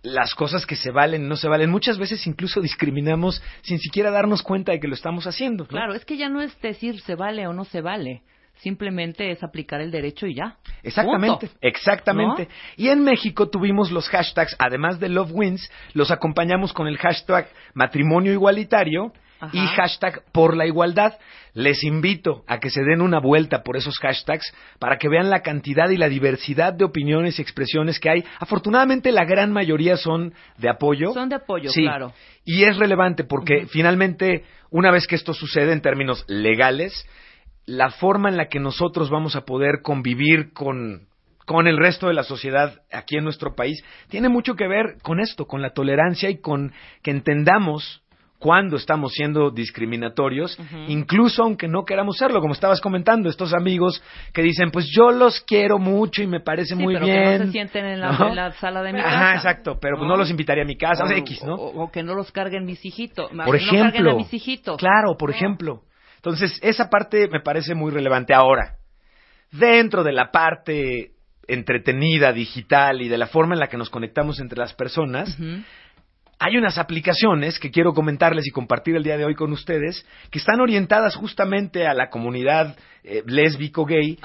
las 0.01 0.35
cosas 0.35 0.65
que 0.65 0.75
se 0.75 0.91
valen 0.91 1.23
y 1.23 1.27
no 1.27 1.37
se 1.37 1.47
valen. 1.47 1.69
Muchas 1.69 1.97
veces 1.97 2.27
incluso 2.27 2.59
discriminamos 2.59 3.41
sin 3.61 3.79
siquiera 3.79 4.11
darnos 4.11 4.43
cuenta 4.43 4.73
de 4.73 4.81
que 4.81 4.89
lo 4.89 4.95
estamos 4.95 5.27
haciendo. 5.27 5.63
¿no? 5.63 5.69
Claro, 5.69 5.93
es 5.93 6.03
que 6.03 6.17
ya 6.17 6.27
no 6.27 6.41
es 6.41 6.59
decir 6.61 6.99
se 6.99 7.15
vale 7.15 7.47
o 7.47 7.53
no 7.53 7.63
se 7.63 7.79
vale. 7.79 8.21
Simplemente 8.57 9.29
es 9.31 9.43
aplicar 9.43 9.81
el 9.81 9.91
derecho 9.91 10.25
y 10.25 10.35
ya. 10.35 10.57
Exactamente, 10.83 11.47
Punto. 11.47 11.55
exactamente. 11.61 12.47
Y 12.77 12.89
en 12.89 13.03
México 13.03 13.49
tuvimos 13.49 13.91
los 13.91 14.07
hashtags, 14.09 14.55
además 14.59 14.99
de 14.99 15.09
Love 15.09 15.31
Wins, 15.33 15.69
los 15.93 16.11
acompañamos 16.11 16.71
con 16.71 16.87
el 16.87 16.97
hashtag 16.97 17.49
matrimonio 17.73 18.31
igualitario 18.31 19.11
Ajá. 19.41 19.51
y 19.57 19.67
hashtag 19.67 20.23
por 20.31 20.55
la 20.55 20.65
igualdad. 20.65 21.17
Les 21.53 21.83
invito 21.83 22.43
a 22.47 22.59
que 22.59 22.69
se 22.69 22.81
den 22.83 23.01
una 23.01 23.19
vuelta 23.19 23.63
por 23.63 23.75
esos 23.75 23.99
hashtags 23.99 24.51
para 24.79 24.97
que 24.97 25.09
vean 25.09 25.29
la 25.29 25.41
cantidad 25.41 25.89
y 25.89 25.97
la 25.97 26.07
diversidad 26.07 26.73
de 26.73 26.85
opiniones 26.85 27.37
y 27.37 27.41
expresiones 27.41 27.99
que 27.99 28.09
hay. 28.09 28.23
Afortunadamente 28.39 29.11
la 29.11 29.25
gran 29.25 29.51
mayoría 29.51 29.97
son 29.97 30.33
de 30.57 30.69
apoyo. 30.69 31.11
Son 31.13 31.27
de 31.29 31.35
apoyo, 31.35 31.69
Sí. 31.69 31.81
claro. 31.83 32.13
Y 32.45 32.63
es 32.63 32.77
relevante 32.77 33.23
porque 33.25 33.67
finalmente, 33.67 34.45
una 34.71 34.89
vez 34.89 35.05
que 35.05 35.15
esto 35.15 35.33
sucede 35.33 35.73
en 35.73 35.81
términos 35.81 36.23
legales, 36.27 37.05
la 37.65 37.89
forma 37.91 38.29
en 38.29 38.37
la 38.37 38.47
que 38.47 38.59
nosotros 38.59 39.09
vamos 39.09 39.35
a 39.35 39.41
poder 39.45 39.81
convivir 39.81 40.51
con, 40.53 41.07
con 41.45 41.67
el 41.67 41.77
resto 41.77 42.07
de 42.07 42.13
la 42.13 42.23
sociedad 42.23 42.81
aquí 42.91 43.17
en 43.17 43.23
nuestro 43.23 43.55
país 43.55 43.83
tiene 44.09 44.29
mucho 44.29 44.55
que 44.55 44.67
ver 44.67 44.97
con 45.01 45.19
esto, 45.19 45.45
con 45.45 45.61
la 45.61 45.69
tolerancia 45.71 46.29
y 46.29 46.39
con 46.41 46.73
que 47.01 47.11
entendamos 47.11 48.01
cuando 48.39 48.75
estamos 48.75 49.13
siendo 49.13 49.51
discriminatorios, 49.51 50.57
incluso 50.89 51.43
aunque 51.43 51.69
no 51.69 51.85
queramos 51.85 52.17
serlo, 52.17 52.41
como 52.41 52.51
estabas 52.51 52.81
comentando, 52.81 53.29
estos 53.29 53.53
amigos 53.53 54.03
que 54.33 54.41
dicen, 54.41 54.69
pues 54.69 54.85
yo 54.93 55.11
los 55.11 55.39
quiero 55.39 55.79
mucho 55.79 56.21
y 56.21 56.27
me 56.27 56.41
parece 56.41 56.75
Sí, 56.75 56.83
muy 56.83 56.93
pero 56.95 57.05
bien. 57.05 57.23
que 57.23 57.39
no 57.39 57.45
se 57.45 57.51
sienten 57.53 57.85
en 57.85 58.01
la, 58.01 58.11
¿no? 58.11 58.27
en 58.27 58.35
la 58.35 58.51
sala 58.53 58.83
de 58.83 58.91
mi 58.91 58.99
Ajá, 58.99 59.09
casa. 59.09 59.35
exacto, 59.35 59.77
pero 59.79 59.95
pues 59.95 60.07
¿no? 60.09 60.15
no 60.15 60.17
los 60.17 60.29
invitaría 60.29 60.63
a 60.63 60.67
mi 60.67 60.75
casa, 60.75 61.05
o 61.05 61.07
sea, 61.07 61.15
O- 61.15 61.19
X, 61.19 61.43
¿no? 61.45 61.55
O, 61.55 61.83
o 61.83 61.89
que 61.91 62.03
no 62.03 62.15
los 62.15 62.33
carguen 62.33 62.65
mis 62.65 62.83
hijitos. 62.83 63.29
por 63.29 63.37
no 63.37 63.45
carguen 63.45 63.61
ejemplo. 63.77 64.11
a 64.11 64.15
mis 64.15 64.33
hijitos. 64.33 64.75
Claro, 64.77 65.15
por 65.17 65.29
No. 65.29 65.35
ejemplo. 65.37 65.81
Entonces, 66.23 66.57
esa 66.61 66.89
parte 66.89 67.27
me 67.27 67.41
parece 67.41 67.75
muy 67.75 67.91
relevante. 67.91 68.33
Ahora, 68.33 68.77
dentro 69.51 70.05
de 70.05 70.13
la 70.13 70.31
parte 70.31 71.11
entretenida, 71.49 72.31
digital 72.31 73.01
y 73.01 73.09
de 73.09 73.17
la 73.17 73.27
forma 73.27 73.55
en 73.55 73.59
la 73.59 73.67
que 73.67 73.75
nos 73.75 73.89
conectamos 73.89 74.39
entre 74.39 74.57
las 74.57 74.73
personas, 74.73 75.37
hay 76.39 76.55
unas 76.55 76.77
aplicaciones 76.77 77.59
que 77.59 77.71
quiero 77.71 77.93
comentarles 77.93 78.47
y 78.47 78.51
compartir 78.51 78.95
el 78.95 79.03
día 79.03 79.17
de 79.17 79.25
hoy 79.25 79.35
con 79.35 79.51
ustedes 79.51 80.07
que 80.31 80.39
están 80.39 80.61
orientadas 80.61 81.13
justamente 81.17 81.87
a 81.87 81.93
la 81.93 82.09
comunidad 82.09 82.77
eh, 83.03 83.23
lésbico-gay 83.25 84.17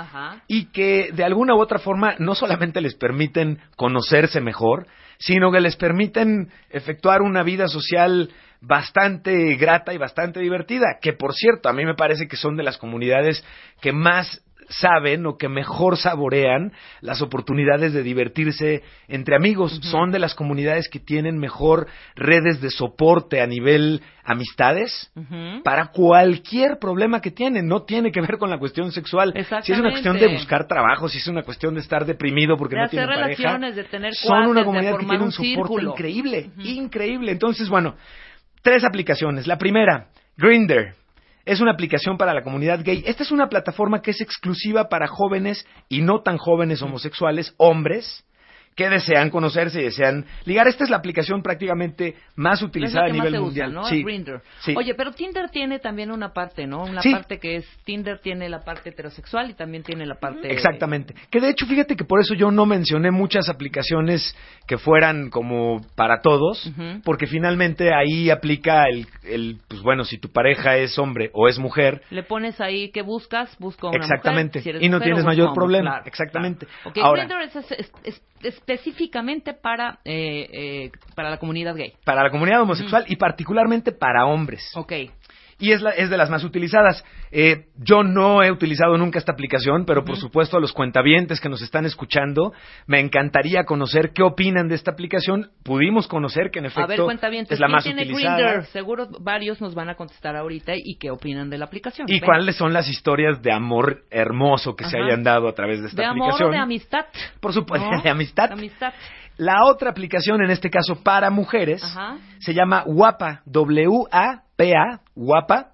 y 0.47 0.67
que 0.67 1.11
de 1.13 1.25
alguna 1.25 1.57
u 1.57 1.61
otra 1.61 1.81
forma 1.81 2.15
no 2.21 2.37
solamente 2.37 2.81
les 2.81 2.95
permiten 2.95 3.59
conocerse 3.75 4.41
mejor, 4.41 4.87
sino 5.19 5.51
que 5.51 5.61
les 5.61 5.75
permiten 5.75 6.49
efectuar 6.71 7.23
una 7.23 7.43
vida 7.43 7.67
social 7.67 8.31
bastante 8.61 9.55
grata 9.57 9.93
y 9.95 9.99
bastante 9.99 10.41
divertida, 10.41 10.99
que 11.01 11.13
por 11.13 11.35
cierto, 11.35 11.69
a 11.69 11.73
mí 11.73 11.85
me 11.85 11.95
parece 11.95 12.27
que 12.27 12.37
son 12.37 12.57
de 12.57 12.65
las 12.65 12.79
comunidades 12.79 13.45
que 13.81 13.93
más 13.93 14.43
saben 14.69 15.27
o 15.27 15.37
que 15.37 15.49
mejor 15.49 15.97
saborean 15.97 16.73
las 17.01 17.23
oportunidades 17.23 17.93
de 17.93 18.03
divertirse 18.03 18.83
entre 19.09 19.37
amigos. 19.37 19.81
Son 19.83 20.11
de 20.11 20.19
las 20.19 20.35
comunidades 20.35 20.89
que 20.89 21.01
tienen 21.01 21.39
mejor 21.39 21.87
redes 22.15 22.61
de 22.61 22.71
soporte 22.71 23.41
a 23.41 23.47
nivel 23.47 24.03
amistades 24.25 25.11
para 25.65 25.87
cualquier 25.87 26.79
problema 26.79 27.21
que 27.21 27.31
tienen. 27.31 27.67
No 27.67 27.85
tiene 27.85 28.13
que 28.13 28.21
ver 28.21 28.37
con 28.39 28.51
la 28.51 28.59
cuestión 28.59 28.93
sexual. 28.93 29.33
Si 29.63 29.73
es 29.73 29.79
una 29.79 29.91
cuestión 29.91 30.19
de 30.19 30.29
buscar 30.29 30.67
trabajo, 30.67 31.09
si 31.09 31.19
es 31.19 31.27
una 31.27 31.43
cuestión 31.43 31.75
de 31.75 31.81
estar 31.81 32.05
deprimido 32.05 32.57
porque 32.57 32.77
de 32.77 32.83
no 32.83 32.89
tienen 32.89 33.09
pareja. 33.09 33.59
de 33.59 33.85
tener 33.85 34.15
Son 34.15 34.29
cuates, 34.29 34.51
una 34.51 34.61
de 34.61 34.67
comunidad 34.67 34.99
que 34.99 35.07
tiene 35.07 35.19
un 35.19 35.29
un 35.29 35.33
soporte 35.33 35.85
increíble, 35.85 36.51
increíble. 36.59 37.33
Entonces, 37.33 37.69
bueno, 37.69 37.97
tres 38.63 38.85
aplicaciones. 38.85 39.47
La 39.47 39.59
primera, 39.59 40.09
Grinder. 40.37 40.95
Es 41.45 41.61
una 41.61 41.73
aplicación 41.73 42.19
para 42.19 42.35
la 42.35 42.43
comunidad 42.43 42.85
gay. 42.85 43.03
Esta 43.07 43.23
es 43.23 43.31
una 43.31 43.49
plataforma 43.49 44.03
que 44.03 44.11
es 44.11 44.21
exclusiva 44.21 44.89
para 44.91 45.07
jóvenes 45.07 45.67
y 45.89 46.03
no 46.03 46.21
tan 46.21 46.37
jóvenes 46.37 46.83
homosexuales, 46.83 47.55
hombres, 47.57 48.25
que 48.79 48.89
desean 48.89 49.29
conocerse 49.31 49.81
y 49.81 49.85
desean 49.87 50.25
ligar. 50.45 50.69
Esta 50.69 50.85
es 50.85 50.91
la 50.91 50.99
aplicación 50.99 51.43
prácticamente 51.43 52.15
más 52.37 52.63
utilizada 52.63 53.07
a 53.07 53.09
nivel 53.09 53.41
mundial. 53.41 53.71
usa, 53.71 53.81
¿no? 53.81 53.85
Sí. 53.89 54.05
Sí. 54.61 54.73
Oye, 54.77 54.95
pero 54.95 55.11
Tinder 55.11 55.49
tiene 55.51 55.81
también 55.81 56.13
una 56.13 56.33
parte, 56.33 56.65
¿no? 56.69 56.85
Una 56.85 57.03
Sí. 57.03 57.11
parte 57.11 57.41
que 57.41 57.57
es 57.57 57.67
Tinder 57.85 58.21
tiene 58.21 58.49
la 58.49 58.61
parte 58.61 58.91
heterosexual 58.91 59.51
y 59.51 59.55
también 59.55 59.83
tiene 59.83 60.07
la 60.07 60.15
parte 60.15 60.53
Exactamente. 60.53 61.13
Que 61.29 61.41
de 61.41 61.51
hecho, 61.51 61.67
fíjate 61.67 61.97
que 61.97 62.05
por 62.05 62.21
eso 62.21 62.35
yo 62.35 62.53
no 62.53 62.67
mencioné 62.67 63.11
muchas 63.11 63.49
aplicaciones 63.49 64.37
que 64.69 64.79
fueran 64.79 65.29
como 65.31 65.81
para 65.97 66.21
todos, 66.21 66.71
porque 67.03 67.27
finalmente 67.27 67.93
ahí 67.93 68.31
aplica 68.31 68.85
el, 68.85 69.09
el, 69.25 69.59
pues 69.67 69.83
bueno, 69.83 70.05
si 70.05 70.19
tu 70.19 70.29
pareja 70.31 70.77
es 70.77 70.97
hombre 71.01 71.31
o 71.35 71.49
es 71.49 71.59
mujer, 71.59 72.03
Le 72.11 72.23
pones 72.23 72.61
ahí 72.61 72.93
que 72.93 73.03
buscas, 73.03 73.57
busco 73.59 73.89
a 73.89 73.91
una 73.91 73.99
Exactamente. 74.05 74.61
mujer, 74.61 74.63
si 74.63 74.69
eres 74.71 74.83
Y 74.85 74.89
no 74.89 74.99
mujer, 74.99 75.07
tienes 75.09 75.25
mayor 75.25 75.49
hombre, 75.49 75.61
problema. 75.61 75.91
claro, 75.91 76.05
Exactamente. 76.07 76.67
claro. 76.93 77.03
Ahora- 77.09 77.25
Grindr 77.25 77.43
es, 77.43 77.57
es- 77.73 77.93
es- 78.05 78.23
específicamente 78.69 79.55
para 79.55 79.99
eh, 80.05 80.49
eh, 80.53 80.91
para 81.15 81.31
la 81.31 81.39
comunidad 81.39 81.75
gay. 81.75 81.95
para 82.05 82.23
la 82.23 82.31
comunidad 82.31 82.63
homosexual 82.63 83.05
y 83.09 83.17
particularmente 83.17 83.93
para 83.93 84.27
hombres. 84.27 84.71
Ok. 84.75 84.93
Y 85.61 85.73
es, 85.73 85.83
la- 85.83 85.91
es 85.91 86.09
de 86.09 86.17
las 86.17 86.31
más 86.31 86.45
utilizadas. 86.45 87.05
Eh, 87.33 87.67
yo 87.77 88.03
no 88.05 88.43
he 88.45 88.51
utilizado 88.53 88.97
nunca 88.97 89.19
esta 89.19 89.33
aplicación, 89.33 89.85
pero 89.85 90.05
por 90.05 90.17
supuesto 90.17 90.57
a 90.57 90.61
los 90.61 90.73
cuentavientes 90.73 91.41
que 91.41 91.49
nos 91.49 91.61
están 91.63 91.85
escuchando, 91.85 92.53
me 92.87 93.01
encantaría 93.01 93.65
conocer 93.65 94.13
qué 94.15 94.23
opinan 94.23 94.69
de 94.69 94.77
esta 94.77 94.93
aplicación. 94.93 95.51
Pudimos 95.65 96.07
conocer 96.07 96.51
que 96.53 96.61
en 96.61 96.67
efecto 96.67 96.83
a 96.85 96.87
ver, 96.87 97.01
cuentavientes, 97.01 97.53
es 97.53 97.61
la 97.61 97.67
¿quién 97.67 97.73
más 97.73 97.85
tiene 97.85 98.03
utilizada. 98.03 98.51
Grindr? 98.53 98.67
Seguro 98.67 99.09
varios 99.21 99.61
nos 99.61 99.75
van 99.75 99.89
a 99.91 99.95
contestar 99.97 100.37
ahorita 100.37 100.73
y 100.77 100.97
qué 100.99 101.11
opinan 101.11 101.51
de 101.51 101.59
la 101.59 101.65
aplicación. 101.65 102.07
¿Y 102.09 102.21
cuáles 102.21 102.55
son 102.57 102.73
las 102.73 102.89
historias 102.89 103.43
de 103.43 103.53
amor 103.53 104.05
hermoso 104.11 104.77
que 104.77 104.85
se 104.85 104.97
hayan 104.97 105.23
dado 105.25 105.49
a 105.49 105.55
través 105.55 105.81
de 105.81 105.89
esta 105.89 106.03
¿De 106.03 106.07
amor 106.07 106.29
aplicación? 106.31 106.51
de 106.53 106.59
amistad? 106.59 107.07
Por 107.41 107.53
supuesto, 107.53 107.91
¿No? 107.91 108.01
de 108.01 108.09
amistad. 108.11 108.49
De 108.49 108.55
amistad. 108.55 108.93
La 109.39 109.65
otra 109.65 109.91
aplicación, 109.91 110.43
en 110.43 110.51
este 110.51 110.69
caso 110.69 111.03
para 111.03 111.31
mujeres, 111.31 111.83
Ajá. 111.83 112.19
se 112.41 112.53
llama 112.53 112.83
WAPA, 112.87 113.43
W-A-P-A, 113.47 115.01
WAPA, 115.17 115.73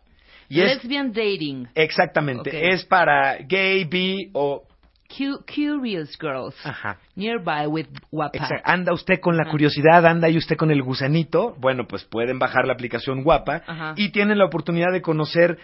y 0.49 0.61
es 0.61 0.77
Lesbian 0.77 1.09
dating. 1.13 1.67
exactamente, 1.75 2.71
es 2.73 2.85
para 2.85 3.39
gay, 3.39 3.85
bi 3.85 4.31
o 4.35 4.63
Cu- 5.09 5.45
curious 5.47 6.17
girls. 6.21 6.55
ajá. 6.65 6.99
Nearby 7.17 7.67
with 7.69 7.87
Wapa. 8.11 8.39
Exa- 8.39 8.61
Anda 8.65 8.93
usted 8.93 9.21
con 9.21 9.37
la 9.37 9.45
curiosidad, 9.51 10.05
anda 10.07 10.29
y 10.29 10.37
usted 10.37 10.57
con 10.57 10.71
el 10.71 10.83
gusanito. 10.83 11.55
Bueno, 11.59 11.87
pues 11.87 12.05
pueden 12.05 12.39
bajar 12.39 12.67
la 12.67 12.73
aplicación 12.73 13.23
Guapa 13.23 13.63
Ajá. 13.67 13.95
y 13.97 14.11
tienen 14.11 14.39
la 14.39 14.45
oportunidad 14.47 14.93
de 14.93 15.03
conocer 15.03 15.59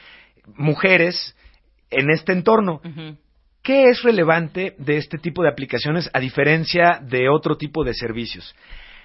mujeres 0.57 1.37
en 1.91 2.11
este 2.11 2.33
entorno. 2.33 2.81
Ujú. 2.85 3.17
¿Qué 3.71 3.89
es 3.89 4.03
relevante 4.03 4.75
de 4.79 4.97
este 4.97 5.17
tipo 5.17 5.45
de 5.45 5.49
aplicaciones 5.49 6.11
a 6.13 6.19
diferencia 6.19 7.01
de 7.05 7.29
otro 7.29 7.57
tipo 7.57 7.85
de 7.85 7.95
servicios? 7.95 8.53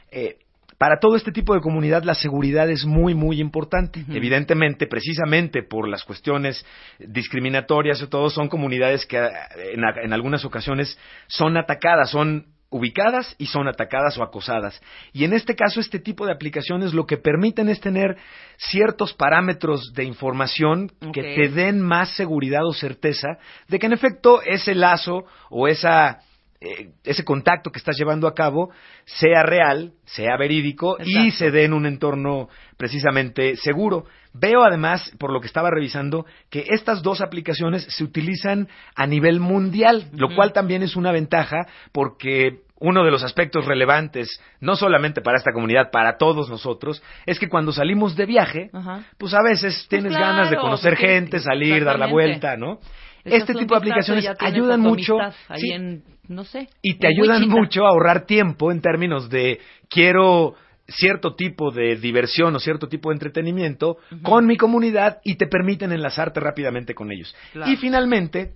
Eh, 0.09 0.37
para 0.79 0.97
todo 0.99 1.15
este 1.15 1.31
tipo 1.31 1.53
de 1.53 1.61
comunidad 1.61 2.01
la 2.01 2.15
seguridad 2.15 2.67
es 2.71 2.83
muy, 2.83 3.13
muy 3.13 3.39
importante. 3.39 4.03
Evidentemente, 4.09 4.87
precisamente 4.87 5.61
por 5.61 5.87
las 5.87 6.03
cuestiones 6.03 6.65
discriminatorias 6.97 8.01
y 8.01 8.07
todo, 8.07 8.31
son 8.31 8.49
comunidades 8.49 9.05
que 9.05 9.17
eh, 9.17 9.75
en 9.75 10.13
algunas 10.13 10.43
ocasiones 10.45 10.97
son 11.27 11.57
atacadas, 11.57 12.09
son 12.09 12.47
ubicadas 12.69 13.35
y 13.37 13.47
son 13.47 13.67
atacadas 13.67 14.17
o 14.17 14.23
acosadas. 14.23 14.81
Y 15.13 15.23
en 15.23 15.33
este 15.33 15.55
caso, 15.55 15.79
este 15.79 15.99
tipo 15.99 16.25
de 16.25 16.33
aplicaciones 16.33 16.93
lo 16.93 17.05
que 17.05 17.17
permiten 17.17 17.69
es 17.69 17.79
tener 17.79 18.17
ciertos 18.57 19.13
parámetros 19.13 19.93
de 19.93 20.03
información 20.03 20.91
que 21.13 21.21
te 21.21 21.49
den 21.49 21.81
más 21.81 22.15
seguridad 22.15 22.65
o 22.65 22.73
certeza 22.73 23.37
de 23.67 23.79
que 23.79 23.85
en 23.85 23.93
efecto 23.93 24.41
ese 24.41 24.75
lazo 24.75 25.25
o 25.49 25.67
esa 25.67 26.19
eh, 26.65 26.89
ese 27.03 27.23
contacto 27.23 27.71
que 27.71 27.77
estás 27.77 27.95
llevando 27.97 28.27
a 28.27 28.33
cabo 28.33 28.71
sea 29.05 29.43
real, 29.43 29.93
sea 30.05 30.35
verídico 30.37 30.97
y 30.99 31.29
se 31.31 31.51
dé 31.51 31.65
en 31.65 31.73
un 31.73 31.85
entorno 31.85 32.49
precisamente 32.75 33.55
seguro. 33.55 34.05
Veo 34.33 34.63
además, 34.63 35.13
por 35.19 35.31
lo 35.31 35.39
que 35.39 35.47
estaba 35.47 35.69
revisando, 35.69 36.25
que 36.49 36.65
estas 36.69 37.03
dos 37.03 37.21
aplicaciones 37.21 37.83
se 37.83 38.03
utilizan 38.03 38.67
a 38.95 39.05
nivel 39.05 39.39
mundial, 39.39 40.09
lo 40.13 40.33
cual 40.35 40.53
también 40.53 40.81
es 40.81 40.95
una 40.95 41.11
ventaja 41.11 41.67
porque 41.91 42.61
uno 42.79 43.05
de 43.05 43.11
los 43.11 43.23
aspectos 43.23 43.65
relevantes, 43.65 44.41
no 44.59 44.75
solamente 44.75 45.21
para 45.21 45.37
esta 45.37 45.53
comunidad, 45.53 45.91
para 45.91 46.17
todos 46.17 46.49
nosotros, 46.49 47.01
es 47.25 47.39
que 47.39 47.47
cuando 47.47 47.71
salimos 47.71 48.15
de 48.15 48.25
viaje, 48.25 48.69
Ajá. 48.73 49.03
pues 49.17 49.33
a 49.33 49.41
veces 49.41 49.85
tienes 49.87 50.11
claro, 50.11 50.25
ganas 50.33 50.49
de 50.49 50.57
conocer 50.57 50.93
porque- 50.93 51.07
gente, 51.07 51.39
salir, 51.39 51.85
dar 51.85 51.99
la 51.99 52.07
vuelta, 52.07 52.57
¿no? 52.57 52.79
Este 53.23 53.53
tipo 53.55 53.73
de 53.73 53.79
aplicaciones 53.79 54.23
tienes 54.23 54.41
ayudan 54.41 54.81
mucho 54.81 55.19
Ahí 55.19 55.59
sí, 55.59 55.71
en, 55.71 56.03
no 56.27 56.43
sé. 56.43 56.69
y 56.81 56.95
te 56.95 57.07
ayudan 57.07 57.41
Wichita. 57.43 57.55
mucho 57.55 57.85
a 57.85 57.89
ahorrar 57.89 58.25
tiempo 58.25 58.71
en 58.71 58.81
términos 58.81 59.29
de 59.29 59.59
quiero 59.89 60.55
cierto 60.87 61.35
tipo 61.35 61.71
de 61.71 61.95
diversión 61.95 62.55
o 62.55 62.59
cierto 62.59 62.87
tipo 62.87 63.09
de 63.09 63.15
entretenimiento 63.15 63.97
con 64.21 64.45
mi 64.45 64.55
comunidad 64.55 65.19
y 65.23 65.35
te 65.35 65.47
permiten 65.47 65.91
enlazarte 65.91 66.39
rápidamente 66.39 66.93
con 66.93 67.11
ellos. 67.11 67.35
Claro. 67.53 67.71
Y 67.71 67.75
finalmente, 67.77 68.53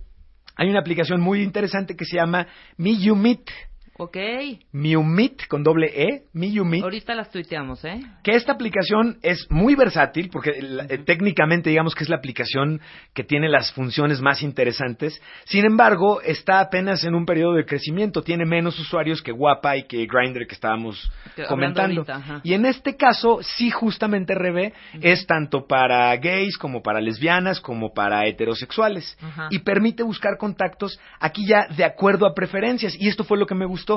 hay 0.56 0.68
una 0.68 0.80
aplicación 0.80 1.20
muy 1.20 1.42
interesante 1.42 1.96
que 1.96 2.04
se 2.04 2.16
llama 2.16 2.46
MiUmeet. 2.76 3.50
Ok. 4.02 4.16
MiUmeet 4.72 5.46
con 5.46 5.62
doble 5.62 5.88
E, 5.94 6.22
MiUmeet. 6.32 6.82
Ahorita 6.82 7.14
las 7.14 7.30
tuiteamos, 7.30 7.84
¿eh? 7.84 8.00
Que 8.24 8.32
esta 8.34 8.52
aplicación 8.52 9.18
es 9.20 9.46
muy 9.50 9.74
versátil, 9.74 10.30
porque 10.32 10.52
eh, 10.58 10.98
técnicamente 11.04 11.68
digamos 11.68 11.94
que 11.94 12.04
es 12.04 12.08
la 12.08 12.16
aplicación 12.16 12.80
que 13.12 13.24
tiene 13.24 13.50
las 13.50 13.70
funciones 13.72 14.22
más 14.22 14.42
interesantes. 14.42 15.20
Sin 15.44 15.66
embargo, 15.66 16.22
está 16.22 16.60
apenas 16.60 17.04
en 17.04 17.14
un 17.14 17.26
periodo 17.26 17.52
de 17.56 17.66
crecimiento. 17.66 18.22
Tiene 18.22 18.46
menos 18.46 18.78
usuarios 18.78 19.20
que 19.20 19.32
Guapa 19.32 19.76
y 19.76 19.82
que 19.82 20.06
Grindr 20.06 20.46
que 20.46 20.54
estábamos 20.54 21.12
Que- 21.36 21.44
comentando. 21.44 22.00
ahorita, 22.00 22.40
y 22.42 22.54
en 22.54 22.64
este 22.64 22.96
caso, 22.96 23.40
sí, 23.42 23.70
justamente 23.70 24.34
Rebe, 24.34 24.72
es 25.02 25.26
tanto 25.26 25.66
para 25.66 26.16
gays 26.16 26.56
como 26.56 26.80
para 26.82 27.02
lesbianas 27.02 27.60
como 27.60 27.92
para 27.92 28.26
heterosexuales. 28.26 29.18
Y 29.50 29.58
permite 29.58 30.02
buscar 30.02 30.38
contactos 30.38 30.98
aquí 31.18 31.46
ya 31.46 31.66
de 31.76 31.84
acuerdo 31.84 32.24
a 32.24 32.32
preferencias. 32.34 32.94
Y 32.98 33.06
esto 33.06 33.24
fue 33.24 33.36
lo 33.36 33.44
que 33.46 33.54
me 33.54 33.66
gustó. 33.66 33.89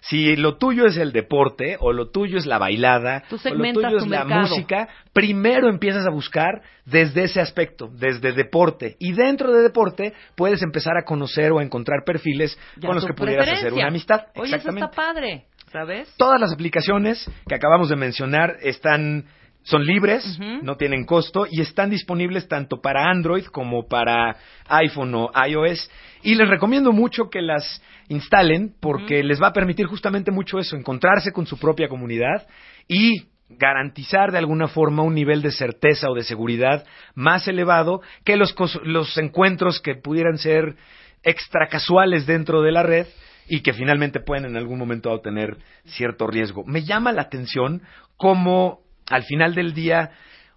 Si 0.00 0.34
lo 0.36 0.56
tuyo 0.56 0.86
es 0.86 0.96
el 0.96 1.12
deporte, 1.12 1.76
o 1.78 1.92
lo 1.92 2.10
tuyo 2.10 2.38
es 2.38 2.46
la 2.46 2.58
bailada, 2.58 3.22
o 3.30 3.54
lo 3.54 3.72
tuyo 3.72 3.98
es 3.98 4.06
la 4.06 4.24
mercado. 4.24 4.40
música, 4.48 4.88
primero 5.12 5.68
empiezas 5.68 6.06
a 6.06 6.10
buscar 6.10 6.62
desde 6.86 7.24
ese 7.24 7.40
aspecto, 7.40 7.90
desde 7.92 8.32
deporte. 8.32 8.96
Y 8.98 9.12
dentro 9.12 9.52
de 9.52 9.62
deporte 9.62 10.14
puedes 10.36 10.62
empezar 10.62 10.96
a 10.96 11.04
conocer 11.04 11.52
o 11.52 11.58
a 11.58 11.62
encontrar 11.62 12.04
perfiles 12.04 12.58
Ya 12.76 12.86
con 12.86 12.96
los 12.96 13.04
que 13.04 13.12
pudieras 13.12 13.48
hacer 13.48 13.72
una 13.72 13.88
amistad. 13.88 14.20
Oye, 14.36 14.48
eso 14.48 14.56
Exactamente. 14.56 14.90
está 14.90 14.96
padre, 14.96 15.44
¿sabes? 15.70 16.14
Todas 16.16 16.40
las 16.40 16.52
aplicaciones 16.52 17.30
que 17.46 17.54
acabamos 17.54 17.88
de 17.90 17.96
mencionar 17.96 18.56
están 18.62 19.26
Son 19.62 19.84
libres, 19.84 20.38
no 20.62 20.76
tienen 20.76 21.04
costo 21.04 21.46
y 21.48 21.60
están 21.60 21.90
disponibles 21.90 22.48
tanto 22.48 22.80
para 22.80 23.10
Android 23.10 23.44
como 23.44 23.86
para 23.86 24.36
iPhone 24.68 25.14
o 25.14 25.30
iOS. 25.46 25.90
Y 26.22 26.34
les 26.34 26.48
recomiendo 26.48 26.92
mucho 26.92 27.28
que 27.28 27.42
las 27.42 27.82
instalen 28.08 28.74
porque 28.80 29.22
les 29.22 29.40
va 29.40 29.48
a 29.48 29.52
permitir 29.52 29.86
justamente 29.86 30.30
mucho 30.30 30.58
eso, 30.58 30.76
encontrarse 30.76 31.32
con 31.32 31.46
su 31.46 31.58
propia 31.58 31.88
comunidad 31.88 32.46
y 32.88 33.28
garantizar 33.50 34.32
de 34.32 34.38
alguna 34.38 34.68
forma 34.68 35.02
un 35.02 35.14
nivel 35.14 35.42
de 35.42 35.50
certeza 35.50 36.08
o 36.08 36.14
de 36.14 36.22
seguridad 36.22 36.86
más 37.14 37.46
elevado 37.46 38.00
que 38.24 38.36
los, 38.36 38.54
los 38.84 39.16
encuentros 39.18 39.80
que 39.80 39.94
pudieran 39.94 40.38
ser 40.38 40.76
extra 41.22 41.68
casuales 41.68 42.26
dentro 42.26 42.62
de 42.62 42.72
la 42.72 42.82
red 42.82 43.06
y 43.46 43.60
que 43.60 43.72
finalmente 43.72 44.20
pueden 44.20 44.46
en 44.46 44.56
algún 44.56 44.78
momento 44.78 45.08
dado 45.08 45.20
tener 45.20 45.58
cierto 45.84 46.26
riesgo. 46.26 46.64
Me 46.64 46.84
llama 46.84 47.12
la 47.12 47.22
atención 47.22 47.82
cómo 48.16 48.80
al 49.10 49.24
final 49.24 49.54
del 49.54 49.74
día, 49.74 50.12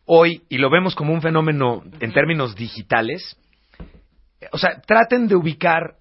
hoy, 0.06 0.44
y 0.48 0.58
lo 0.58 0.70
vemos 0.70 0.96
como 0.96 1.14
un 1.14 1.22
fenómeno 1.22 1.84
en 2.00 2.14
términos 2.14 2.56
digitales, 2.56 3.38
o 4.52 4.58
sea, 4.58 4.82
traten 4.82 5.28
de 5.28 5.36
ubicar 5.36 5.96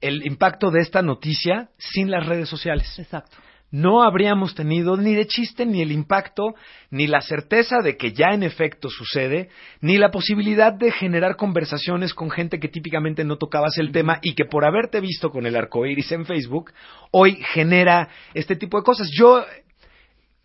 el 0.00 0.26
impacto 0.26 0.70
de 0.70 0.80
esta 0.80 1.02
noticia 1.02 1.70
sin 1.78 2.10
las 2.10 2.26
redes 2.26 2.50
sociales 2.50 2.98
Exacto. 2.98 3.38
no 3.70 4.02
habríamos 4.02 4.54
tenido 4.54 4.96
ni 4.98 5.14
de 5.14 5.26
chiste 5.26 5.64
ni 5.64 5.80
el 5.80 5.90
impacto, 5.90 6.54
ni 6.90 7.06
la 7.06 7.22
certeza 7.22 7.78
de 7.82 7.96
que 7.96 8.12
ya 8.12 8.34
en 8.34 8.42
efecto 8.42 8.90
sucede, 8.90 9.48
ni 9.80 9.96
la 9.96 10.10
posibilidad 10.10 10.74
de 10.74 10.92
generar 10.92 11.36
conversaciones 11.36 12.12
con 12.12 12.30
gente 12.30 12.60
que 12.60 12.68
típicamente 12.68 13.24
no 13.24 13.38
tocabas 13.38 13.78
el 13.78 13.90
tema 13.90 14.18
y 14.20 14.34
que 14.34 14.44
por 14.44 14.66
haberte 14.66 15.00
visto 15.00 15.30
con 15.30 15.46
el 15.46 15.56
arco 15.56 15.86
iris 15.86 16.12
en 16.12 16.26
Facebook, 16.26 16.72
hoy 17.10 17.36
genera 17.54 18.08
este 18.34 18.54
tipo 18.54 18.76
de 18.76 18.84
cosas. 18.84 19.08
Yo, 19.18 19.44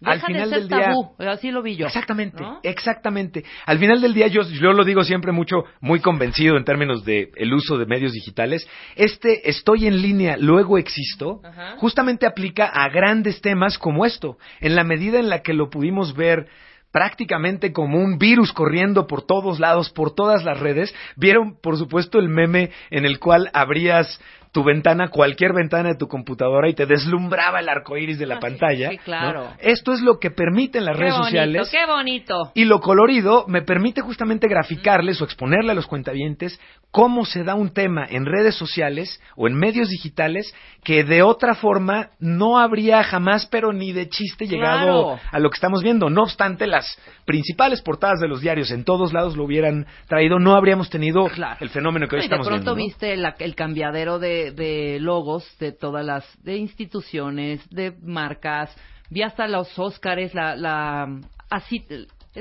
al 0.04 0.22
final 0.22 0.50
de 0.50 0.56
ser 0.56 0.60
del 0.60 0.68
día. 0.68 0.88
tabú, 0.88 1.14
así 1.20 1.52
lo 1.52 1.62
vi 1.62 1.76
yo. 1.76 1.88
Exactamente, 1.88 2.42
¿no? 2.42 2.60
exactamente. 2.64 3.44
Al 3.66 3.80
final 3.80 4.02
del 4.02 4.14
día 4.14 4.28
yo, 4.28 4.42
yo 4.44 4.74
lo 4.74 4.84
digo 4.84 5.04
siempre 5.04 5.32
mucho, 5.32 5.64
muy 5.80 6.00
convencido 6.00 6.58
en 6.58 6.64
términos 6.64 7.06
de 7.06 7.32
el 7.36 7.54
uso 7.54 7.78
de 7.78 7.86
medios 7.86 8.14
digitales. 8.14 8.68
Este 8.96 9.50
estoy 9.50 9.88
en 9.88 10.02
línea, 10.02 10.38
luego 10.38 10.78
existo, 10.78 11.42
justamente 11.78 12.26
aplica 12.26 12.66
a 12.66 12.90
grandes 12.90 13.42
temas 13.42 13.78
como 13.78 14.06
esto. 14.06 14.38
En 14.60 14.76
la 14.76 14.84
medida 14.84 15.20
en 15.20 15.30
la 15.30 15.42
que 15.42 15.54
lo 15.54 15.70
pudimos 15.70 16.16
ver 16.16 16.48
prácticamente 16.92 17.72
como 17.72 18.00
un 18.00 18.18
virus 18.18 18.52
corriendo 18.54 19.08
por 19.08 19.22
todos 19.26 19.60
lados, 19.60 19.90
por 19.90 20.14
todas 20.14 20.44
las 20.44 20.60
redes, 20.60 20.94
vieron 21.16 21.58
por 21.62 21.78
supuesto 21.78 22.20
el 22.20 22.30
meme 22.30 22.72
en 22.90 23.06
el 23.06 23.20
cual 23.20 23.50
abrías 23.54 24.20
tu 24.52 24.64
ventana, 24.64 25.08
cualquier 25.08 25.54
ventana 25.54 25.90
de 25.90 25.96
tu 25.96 26.08
computadora 26.08 26.68
y 26.68 26.74
te 26.74 26.86
deslumbraba 26.86 27.60
el 27.62 27.70
arco 27.70 27.96
iris 27.98 28.20
de 28.20 28.26
la 28.26 28.36
Ah, 28.36 28.40
pantalla. 28.40 28.90
sí, 28.90 28.98
claro. 28.98 29.44
¿no? 29.46 29.54
Esto 29.60 29.94
es 29.94 30.02
lo 30.02 30.20
que 30.20 30.30
permiten 30.32 30.84
las 30.86 30.96
Qué 30.98 31.02
redes 31.04 31.14
bonito, 31.14 31.26
sociales. 31.30 31.70
qué 31.72 31.86
bonito. 31.86 32.52
Y 32.54 32.66
lo 32.66 32.80
colorido 32.82 33.46
me 33.48 33.62
permite 33.62 34.02
justamente 34.02 34.48
graficarles 34.50 35.22
o 35.22 35.26
exponerle 35.26 35.72
a 35.72 35.76
los 35.76 35.88
cuentavientes 35.88 36.60
cómo 36.92 37.24
se 37.24 37.46
da 37.46 37.56
un 37.56 37.74
tema 37.74 38.06
en 38.10 38.26
redes 38.26 38.56
sociales 38.56 39.22
o 39.38 39.48
en 39.48 39.54
medios 39.54 39.88
digitales 39.88 40.54
que 40.84 41.06
de 41.06 41.22
otra 41.24 41.56
forma 41.56 42.10
no 42.20 42.58
habría 42.60 43.04
jamás, 43.04 43.46
pero 43.46 43.72
ni 43.72 43.94
de 43.94 44.10
chiste, 44.10 44.48
llegado 44.48 45.04
Claro. 45.16 45.20
a 45.32 45.40
lo 45.40 45.50
que 45.50 45.56
estamos 45.56 45.82
viendo. 45.84 46.10
No 46.10 46.24
obstante, 46.24 46.68
las 46.68 46.98
principales 47.26 47.82
portadas 47.82 48.20
de 48.20 48.28
los 48.28 48.42
diarios 48.42 48.72
en 48.72 48.84
todos 48.84 49.14
lados 49.14 49.38
lo 49.38 49.46
hubieran 49.46 49.86
traído, 50.08 50.40
no 50.40 50.56
habríamos 50.56 50.90
tenido 50.90 51.26
Claro. 51.30 51.58
el 51.62 51.70
fenómeno 51.70 52.08
que 52.08 52.16
hoy 52.16 52.22
No, 52.22 52.26
y 52.26 52.28
de 52.28 52.36
estamos 52.36 52.48
pronto 52.48 52.76
viendo. 52.76 53.00
¿no? 53.06 53.34
viste 53.34 53.46
el 53.46 53.56
cambiadero 53.56 54.20
de, 54.20 54.41
de 54.50 54.98
logos 55.00 55.46
de 55.60 55.72
todas 55.72 56.04
las 56.04 56.26
de 56.44 56.58
instituciones, 56.58 57.62
de 57.70 57.92
marcas, 58.02 58.76
vi 59.12 59.22
hasta 59.22 59.48
los 59.48 59.78
Óscares, 59.78 60.34
la, 60.34 60.56
la 60.56 61.20
así 61.52 61.86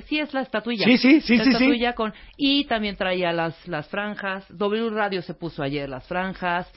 sí 0.07 0.19
es 0.21 0.33
la 0.33 0.41
estatuilla. 0.41 0.85
Sí, 0.87 0.97
sí, 0.97 1.21
sí, 1.21 1.37
la 1.37 1.45
sí, 1.45 1.51
sí. 1.51 1.57
estatuilla 1.57 1.93
con 1.95 2.15
y 2.37 2.65
también 2.65 2.97
traía 2.97 3.33
las 3.33 3.69
las 3.69 3.89
franjas. 3.89 4.47
W 4.57 4.91
Radio 4.91 5.21
se 5.21 5.35
puso 5.35 5.63
ayer 5.63 5.89
las 5.89 6.07
franjas. 6.07 6.71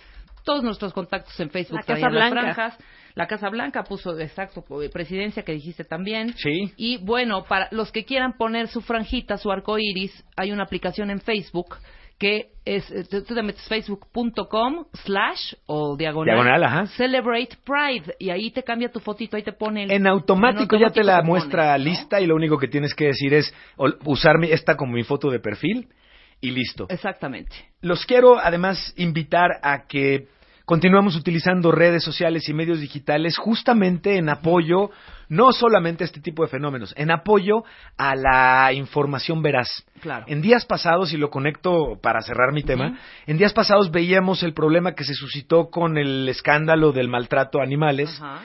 Todos 0.44 0.62
nuestros 0.62 0.92
contactos 0.92 1.40
en 1.40 1.50
Facebook 1.50 1.78
La 1.78 1.84
Casa 1.84 2.00
traían 2.02 2.14
las 2.16 2.32
Blanca. 2.32 2.54
franjas. 2.54 2.78
La 3.16 3.28
Casa 3.28 3.50
Blanca 3.50 3.84
puso, 3.84 4.20
exacto, 4.20 4.66
eh, 4.82 4.90
presidencia 4.90 5.44
que 5.44 5.54
dijiste 5.54 5.84
también. 5.86 6.34
Sí. 6.36 6.74
Y 6.76 6.98
bueno, 6.98 7.46
para 7.46 7.70
los 7.72 7.92
que 7.92 8.04
quieran 8.04 8.34
poner 8.38 8.68
su 8.68 8.82
franjita, 8.82 9.38
su 9.38 9.52
arco 9.52 9.78
iris, 9.78 10.12
hay 10.36 10.52
una 10.52 10.64
aplicación 10.64 11.12
en 11.12 11.22
Facebook 11.22 11.78
que 12.24 12.52
es, 12.64 12.90
eh, 12.90 13.04
tú 13.10 13.36
te 13.36 13.44
metes 13.44 13.68
facebook.com 13.68 14.86
slash 15.04 15.56
o 15.66 15.98
diagonal, 15.98 16.36
Diagonal, 16.36 16.64
ajá. 16.64 16.86
celebrate 16.96 17.58
pride 17.66 18.16
y 18.18 18.30
ahí 18.30 18.50
te 18.52 18.64
cambia 18.64 18.90
tu 18.90 19.02
fotito, 19.02 19.36
ahí 19.36 19.44
te 19.44 19.52
pone 19.52 19.84
el- 19.84 19.92
En 19.92 20.08
automático, 20.08 20.78
ya 20.78 20.90
te 20.90 21.04
la 21.04 21.22
muestra 21.22 21.78
lista 21.78 22.22
y 22.22 22.26
lo 22.26 22.36
único 22.36 22.58
que 22.58 22.70
tienes 22.70 22.94
que 22.96 23.08
decir 23.08 23.34
es 23.34 23.54
usar 24.06 24.36
esta 24.46 24.78
como 24.78 24.94
mi 24.94 25.04
foto 25.04 25.30
de 25.30 25.40
perfil 25.42 25.90
y 26.40 26.52
listo. 26.52 26.86
Exactamente. 26.90 27.54
Los 27.82 28.06
quiero 28.06 28.40
además 28.40 28.94
invitar 28.96 29.50
a 29.62 29.86
que 29.86 30.28
continuemos 30.74 31.16
utilizando 31.16 31.72
redes 31.72 32.04
sociales 32.04 32.50
y 32.50 32.54
medios 32.56 32.80
digitales 32.80 33.38
justamente 33.38 34.18
en 34.18 34.28
apoyo 34.28 34.90
no 35.30 35.52
solamente 35.52 36.04
a 36.04 36.08
este 36.08 36.20
tipo 36.20 36.42
de 36.42 36.50
fenómenos, 36.50 36.96
en 36.98 37.12
apoyo 37.12 37.64
a 37.96 38.16
la 38.16 38.74
información 38.74 39.44
veraz. 39.44 39.70
Claro. 40.02 40.26
En 40.28 40.42
días 40.42 40.66
pasados, 40.66 41.14
y 41.14 41.18
lo 41.18 41.30
conecto 41.30 42.00
para 42.02 42.24
cerrar 42.24 42.54
mi 42.54 42.64
tema, 42.64 42.98
en 43.28 43.38
días 43.38 43.54
pasados 43.54 43.92
veíamos 43.92 44.42
el 44.42 44.56
problema 44.56 44.96
que 44.96 45.04
se 45.04 45.14
suscitó 45.14 45.70
con 45.70 45.96
el 46.00 46.28
escándalo 46.28 46.92
del 46.92 47.08
maltrato 47.08 47.60
a 47.60 47.64
animales 47.64 48.10
Ajá. 48.20 48.42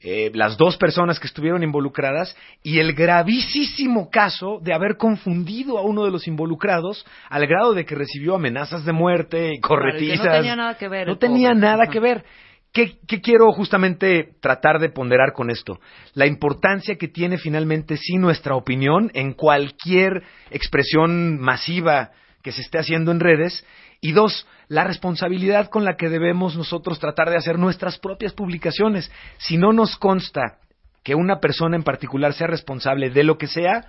Eh, 0.00 0.30
las 0.34 0.56
dos 0.56 0.76
personas 0.76 1.18
que 1.18 1.26
estuvieron 1.26 1.62
involucradas 1.62 2.36
y 2.62 2.78
el 2.78 2.92
gravísimo 2.94 4.10
caso 4.10 4.60
de 4.62 4.72
haber 4.72 4.96
confundido 4.96 5.76
a 5.78 5.82
uno 5.82 6.04
de 6.04 6.10
los 6.10 6.26
involucrados 6.28 7.04
al 7.28 7.46
grado 7.46 7.74
de 7.74 7.84
que 7.84 7.94
recibió 7.94 8.34
amenazas 8.36 8.84
de 8.84 8.92
muerte 8.92 9.54
y 9.54 9.60
Claro, 9.60 9.82
corretizas. 9.82 10.24
no 10.26 10.32
tenía 10.32 10.56
nada 10.56 10.76
que 10.76 10.88
ver 10.88 11.08
No 11.08 11.18
tenía 11.18 11.48
pobre. 11.50 11.60
nada 11.60 11.86
que 11.88 12.00
ver. 12.00 12.24
¿Qué, 12.72 12.98
qué 13.08 13.20
quiero 13.22 13.50
justamente 13.52 14.34
tratar 14.40 14.78
de 14.78 14.90
ponderar 14.90 15.32
con 15.32 15.50
esto? 15.50 15.80
La 16.14 16.26
importancia 16.26 16.96
que 16.96 17.08
tiene 17.08 17.38
finalmente 17.38 17.96
sí 17.96 18.18
nuestra 18.18 18.54
opinión 18.56 19.10
en 19.14 19.32
cualquier 19.32 20.22
expresión 20.50 21.40
masiva 21.40 22.10
que 22.42 22.52
se 22.52 22.60
esté 22.60 22.78
haciendo 22.78 23.10
en 23.10 23.20
redes. 23.20 23.66
Y 24.00 24.12
dos, 24.12 24.46
la 24.68 24.84
responsabilidad 24.84 25.68
con 25.68 25.84
la 25.84 25.96
que 25.96 26.08
debemos 26.08 26.56
nosotros 26.56 27.00
tratar 27.00 27.30
de 27.30 27.36
hacer 27.36 27.58
nuestras 27.58 27.98
propias 27.98 28.32
publicaciones. 28.32 29.10
Si 29.38 29.56
no 29.56 29.72
nos 29.72 29.96
consta 29.96 30.58
que 31.02 31.14
una 31.14 31.40
persona 31.40 31.76
en 31.76 31.82
particular 31.82 32.32
sea 32.32 32.46
responsable 32.46 33.10
de 33.10 33.24
lo 33.24 33.38
que 33.38 33.46
sea, 33.46 33.86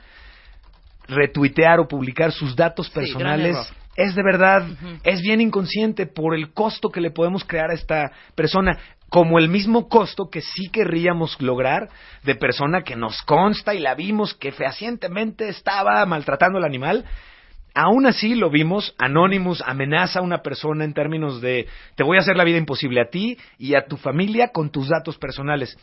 retuitear 1.07 1.79
o 1.79 1.87
publicar 1.87 2.31
sus 2.31 2.55
datos 2.55 2.89
personales 2.89 3.57
es 3.99 4.15
de 4.15 4.23
verdad, 4.23 4.65
es 5.03 5.21
bien 5.21 5.41
inconsciente 5.41 6.05
por 6.05 6.33
el 6.33 6.53
costo 6.53 6.89
que 6.89 7.01
le 7.01 7.11
podemos 7.11 7.43
crear 7.43 7.69
a 7.69 7.73
esta 7.73 8.11
persona, 8.33 8.77
como 9.09 9.39
el 9.39 9.49
mismo 9.49 9.89
costo 9.89 10.29
que 10.29 10.39
sí 10.39 10.69
querríamos 10.69 11.35
lograr 11.41 11.89
de 12.23 12.35
persona 12.35 12.83
que 12.83 12.95
nos 12.95 13.21
consta 13.23 13.73
y 13.73 13.79
la 13.79 13.95
vimos 13.95 14.33
que 14.35 14.53
fehacientemente 14.53 15.49
estaba 15.49 16.05
maltratando 16.05 16.59
al 16.59 16.63
animal. 16.63 17.03
Aún 17.73 18.05
así 18.05 18.35
lo 18.35 18.49
vimos, 18.49 18.95
Anonymous 18.97 19.63
amenaza 19.65 20.19
a 20.19 20.23
una 20.23 20.41
persona 20.41 20.83
en 20.83 20.93
términos 20.93 21.41
de 21.41 21.67
te 21.95 22.03
voy 22.03 22.17
a 22.17 22.21
hacer 22.21 22.35
la 22.35 22.43
vida 22.43 22.57
imposible 22.57 23.01
a 23.01 23.09
ti 23.09 23.37
y 23.57 23.75
a 23.75 23.85
tu 23.85 23.97
familia 23.97 24.49
con 24.51 24.71
tus 24.71 24.89
datos 24.89 25.17
personales. 25.17 25.77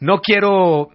No 0.00 0.20
quiero, 0.20 0.90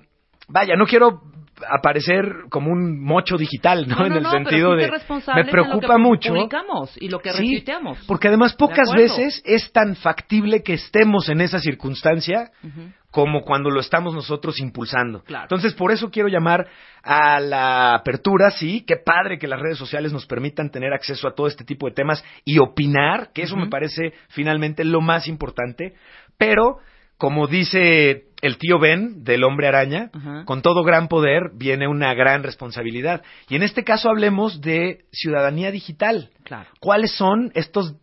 vaya, 0.47 0.75
no 0.75 0.85
quiero 0.85 1.21
aparecer 1.69 2.45
como 2.49 2.71
un 2.71 3.01
mocho 3.01 3.37
digital, 3.37 3.87
¿no? 3.87 3.97
No, 3.97 4.05
en 4.05 4.13
el 4.13 4.23
no, 4.23 4.31
sentido 4.31 4.75
de 4.75 4.89
me 4.89 5.41
en 5.41 5.45
lo 5.45 5.51
preocupa 5.51 5.95
que 5.95 6.01
mucho 6.01 6.33
publicamos 6.33 6.97
y 7.01 7.09
lo 7.09 7.19
que 7.19 7.31
Sí, 7.33 7.63
porque 8.07 8.27
además 8.27 8.53
pocas 8.53 8.91
veces 8.93 9.41
es 9.45 9.71
tan 9.71 9.95
factible 9.95 10.63
que 10.63 10.73
estemos 10.73 11.29
en 11.29 11.41
esa 11.41 11.59
circunstancia. 11.59 12.51
Como 13.13 13.43
cuando 13.43 13.69
lo 13.69 13.79
estamos 13.79 14.15
nosotros 14.15 14.59
impulsando. 14.59 15.21
Claro. 15.21 15.43
Entonces, 15.43 15.75
por 15.75 15.91
eso 15.91 16.09
quiero 16.09 16.29
llamar 16.29 16.67
a 17.03 17.39
la 17.39 17.93
apertura, 17.93 18.49
sí, 18.49 18.83
qué 18.87 18.95
padre 18.97 19.37
que 19.37 19.47
las 19.47 19.61
redes 19.61 19.77
sociales 19.77 20.11
nos 20.11 20.25
permitan 20.25 20.71
tener 20.71 20.93
acceso 20.93 21.27
a 21.27 21.35
todo 21.35 21.45
este 21.45 21.63
tipo 21.63 21.87
de 21.87 21.93
temas 21.93 22.25
y 22.43 22.57
opinar, 22.57 23.29
que 23.31 23.43
eso 23.43 23.55
me 23.55 23.67
parece 23.67 24.13
finalmente 24.29 24.83
lo 24.83 24.99
más 24.99 25.27
importante, 25.27 25.93
pero 26.39 26.79
como 27.19 27.45
dice 27.45 28.29
el 28.41 28.57
tío 28.57 28.79
Ben 28.79 29.23
del 29.23 29.43
hombre 29.43 29.67
araña, 29.67 30.09
con 30.45 30.63
todo 30.63 30.83
gran 30.83 31.07
poder 31.07 31.51
viene 31.53 31.87
una 31.87 32.15
gran 32.15 32.41
responsabilidad. 32.41 33.21
Y 33.47 33.55
en 33.55 33.61
este 33.61 33.83
caso 33.83 34.09
hablemos 34.09 34.59
de 34.59 35.05
ciudadanía 35.11 35.69
digital. 35.69 36.31
Claro. 36.43 36.67
¿Cuáles 36.79 37.11
son 37.15 37.51
estos 37.53 37.95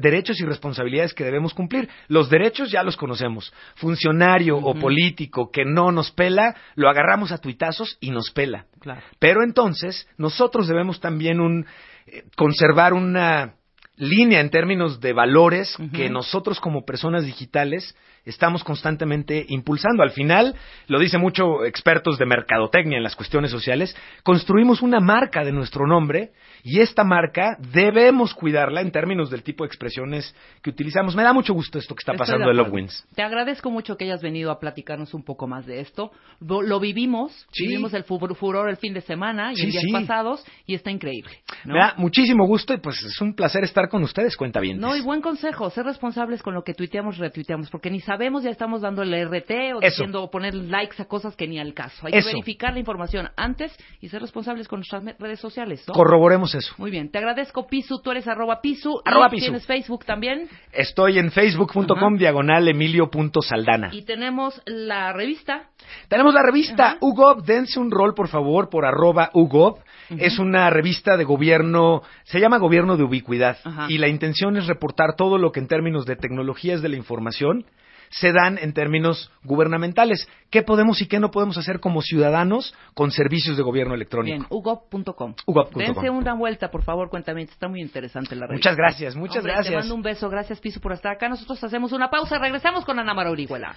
derechos 0.00 0.40
y 0.40 0.44
responsabilidades 0.44 1.14
que 1.14 1.24
debemos 1.24 1.54
cumplir? 1.54 1.88
Los 2.08 2.28
derechos 2.28 2.70
ya 2.70 2.82
los 2.82 2.96
conocemos. 2.96 3.52
Funcionario 3.76 4.56
o 4.56 4.74
político 4.74 5.50
que 5.50 5.64
no 5.64 5.92
nos 5.92 6.10
pela, 6.10 6.54
lo 6.74 6.88
agarramos 6.88 7.32
a 7.32 7.38
tuitazos 7.38 7.96
y 8.00 8.10
nos 8.10 8.30
pela. 8.30 8.66
Claro. 8.80 9.02
Pero 9.18 9.42
entonces, 9.42 10.08
nosotros 10.16 10.68
debemos 10.68 11.00
también 11.00 11.40
un, 11.40 11.66
eh, 12.06 12.24
conservar 12.36 12.92
una 12.92 13.54
línea 13.96 14.40
en 14.40 14.50
términos 14.50 15.00
de 15.00 15.12
valores 15.12 15.76
que 15.92 16.08
nosotros 16.08 16.60
como 16.60 16.84
personas 16.84 17.24
digitales 17.24 17.96
estamos 18.28 18.62
constantemente 18.64 19.44
impulsando. 19.48 20.02
Al 20.02 20.10
final, 20.10 20.54
lo 20.86 20.98
dice 20.98 21.18
mucho 21.18 21.64
expertos 21.64 22.18
de 22.18 22.26
mercadotecnia 22.26 22.96
en 22.98 23.02
las 23.02 23.16
cuestiones 23.16 23.50
sociales, 23.50 23.96
construimos 24.22 24.82
una 24.82 25.00
marca 25.00 25.44
de 25.44 25.52
nuestro 25.52 25.86
nombre 25.86 26.30
y 26.62 26.80
esta 26.80 27.04
marca 27.04 27.56
debemos 27.72 28.34
cuidarla 28.34 28.80
en 28.80 28.90
términos 28.90 29.30
del 29.30 29.42
tipo 29.42 29.64
de 29.64 29.68
expresiones 29.68 30.34
que 30.62 30.70
utilizamos. 30.70 31.14
Me 31.16 31.22
da 31.22 31.32
mucho 31.32 31.54
gusto 31.54 31.78
esto 31.78 31.94
que 31.94 32.00
está 32.00 32.12
pasando 32.14 32.46
de 32.46 32.50
de 32.50 32.54
Love. 32.56 32.72
Wins. 32.72 33.06
Te 33.14 33.22
agradezco 33.22 33.70
mucho 33.70 33.96
que 33.96 34.04
hayas 34.04 34.22
venido 34.22 34.50
a 34.50 34.58
platicarnos 34.58 35.14
un 35.14 35.22
poco 35.24 35.46
más 35.46 35.66
de 35.66 35.80
esto. 35.80 36.10
Lo, 36.40 36.60
lo 36.62 36.80
vivimos, 36.80 37.46
Sí. 37.52 37.66
vivimos 37.66 37.94
el 37.94 38.04
fu- 38.04 38.18
furor 38.34 38.68
el 38.68 38.76
fin 38.76 38.92
de 38.94 39.00
semana 39.00 39.52
y 39.52 39.56
Sí, 39.56 39.62
en 39.64 39.70
días 39.70 39.82
sí. 39.86 39.92
pasados 39.92 40.44
y 40.66 40.74
está 40.74 40.90
increíble. 40.90 41.30
¿no? 41.64 41.74
Me 41.74 41.80
da 41.80 41.94
muchísimo 41.96 42.46
gusto 42.46 42.74
y 42.74 42.78
pues 42.78 43.02
es 43.04 43.20
un 43.20 43.34
placer 43.34 43.64
estar 43.64 43.88
con 43.88 44.02
ustedes, 44.02 44.36
cuenta 44.36 44.60
bien. 44.60 44.78
No, 44.78 44.96
y 44.96 45.00
buen 45.00 45.20
consejo, 45.20 45.70
ser 45.70 45.84
responsables 45.86 46.42
con 46.42 46.54
lo 46.54 46.62
que 46.64 46.74
tuiteamos, 46.74 47.18
retuiteamos, 47.18 47.70
porque 47.70 47.90
ni 47.90 48.00
sabemos, 48.00 48.17
ya 48.42 48.50
estamos 48.50 48.82
dando 48.82 49.02
el 49.02 49.12
RT 49.28 49.50
o 49.74 49.78
Eso. 49.80 49.80
diciendo 49.80 50.22
o 50.22 50.30
poner 50.30 50.54
likes 50.54 51.00
a 51.00 51.06
cosas 51.06 51.36
que 51.36 51.46
ni 51.46 51.58
al 51.58 51.74
caso. 51.74 52.06
Hay 52.06 52.12
Eso. 52.14 52.28
que 52.28 52.34
verificar 52.34 52.72
la 52.72 52.80
información 52.80 53.30
antes 53.36 53.76
y 54.00 54.08
ser 54.08 54.20
responsables 54.22 54.68
con 54.68 54.80
nuestras 54.80 55.04
redes 55.18 55.40
sociales. 55.40 55.84
¿no? 55.86 55.94
Corroboremos 55.94 56.54
eso. 56.54 56.74
Muy 56.78 56.90
bien, 56.90 57.10
te 57.10 57.18
agradezco 57.18 57.66
Pisu, 57.66 58.00
tú 58.02 58.10
eres 58.10 58.26
arroba 58.28 58.60
Pisu. 58.60 59.00
Arroba 59.04 59.28
Pisu. 59.30 59.46
Tienes 59.46 59.66
Facebook 59.66 60.04
también. 60.04 60.48
Estoy 60.72 61.18
en 61.18 61.30
facebook.com 61.30 62.16
diagonal 62.16 62.68
emilio.saldana. 62.68 63.90
Y 63.92 64.02
tenemos 64.02 64.60
la 64.66 65.12
revista. 65.12 65.70
Tenemos 66.08 66.34
la 66.34 66.42
revista 66.42 66.98
Ajá. 67.00 67.42
Dense 67.44 67.78
un 67.80 67.90
rol 67.90 68.14
por 68.14 68.28
favor 68.28 68.68
por 68.68 68.84
arroba 68.84 69.30
UGOB. 69.32 69.78
Es 70.10 70.38
una 70.38 70.70
revista 70.70 71.18
de 71.18 71.24
gobierno, 71.24 72.02
se 72.24 72.40
llama 72.40 72.56
Gobierno 72.56 72.96
de 72.96 73.02
Ubicuidad 73.02 73.58
Ajá. 73.62 73.86
y 73.90 73.98
la 73.98 74.08
intención 74.08 74.56
es 74.56 74.66
reportar 74.66 75.16
todo 75.16 75.36
lo 75.36 75.52
que 75.52 75.60
en 75.60 75.66
términos 75.68 76.06
de 76.06 76.16
tecnologías 76.16 76.80
de 76.80 76.88
la 76.88 76.96
información 76.96 77.66
se 78.10 78.32
dan 78.32 78.58
en 78.58 78.72
términos 78.72 79.30
gubernamentales. 79.44 80.28
¿Qué 80.50 80.62
podemos 80.62 81.00
y 81.02 81.06
qué 81.08 81.20
no 81.20 81.30
podemos 81.30 81.58
hacer 81.58 81.80
como 81.80 82.00
ciudadanos 82.02 82.74
con 82.94 83.10
servicios 83.10 83.56
de 83.56 83.62
gobierno 83.62 83.92
Bien, 83.92 84.00
electrónico? 84.00 84.46
ugop.com. 84.50 85.34
ugop.com. 85.46 85.78
Dense 85.78 86.10
una 86.10 86.34
vuelta, 86.34 86.70
por 86.70 86.82
favor, 86.82 87.08
cuéntame. 87.10 87.42
Está 87.42 87.68
muy 87.68 87.80
interesante 87.80 88.34
la 88.34 88.46
revista. 88.46 88.70
Muchas 88.70 88.76
gracias, 88.76 89.16
muchas 89.16 89.36
Hombre, 89.38 89.52
Te 89.52 89.56
gracias. 89.56 89.80
mando 89.80 89.94
un 89.94 90.02
beso. 90.02 90.28
Gracias, 90.30 90.60
Pisu, 90.60 90.80
por 90.80 90.92
estar 90.92 91.12
acá. 91.12 91.28
Nosotros 91.28 91.62
hacemos 91.62 91.92
una 91.92 92.08
pausa. 92.10 92.38
Regresamos 92.38 92.84
con 92.84 92.98
Ana 92.98 93.14
Mara 93.14 93.30
Orihuela. 93.30 93.74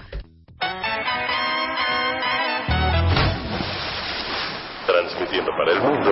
Transmitiendo 4.87 5.51
para 5.57 5.71
el 5.73 5.81
mundo. 5.81 6.11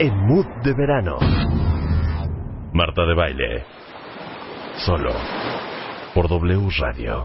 En 0.00 0.26
Mood 0.26 0.46
de 0.64 0.72
Verano. 0.74 1.18
Marta 2.72 3.02
de 3.06 3.14
Baile. 3.14 3.64
Solo. 4.84 5.10
Por 6.14 6.28
W 6.28 6.68
Radio. 6.78 7.22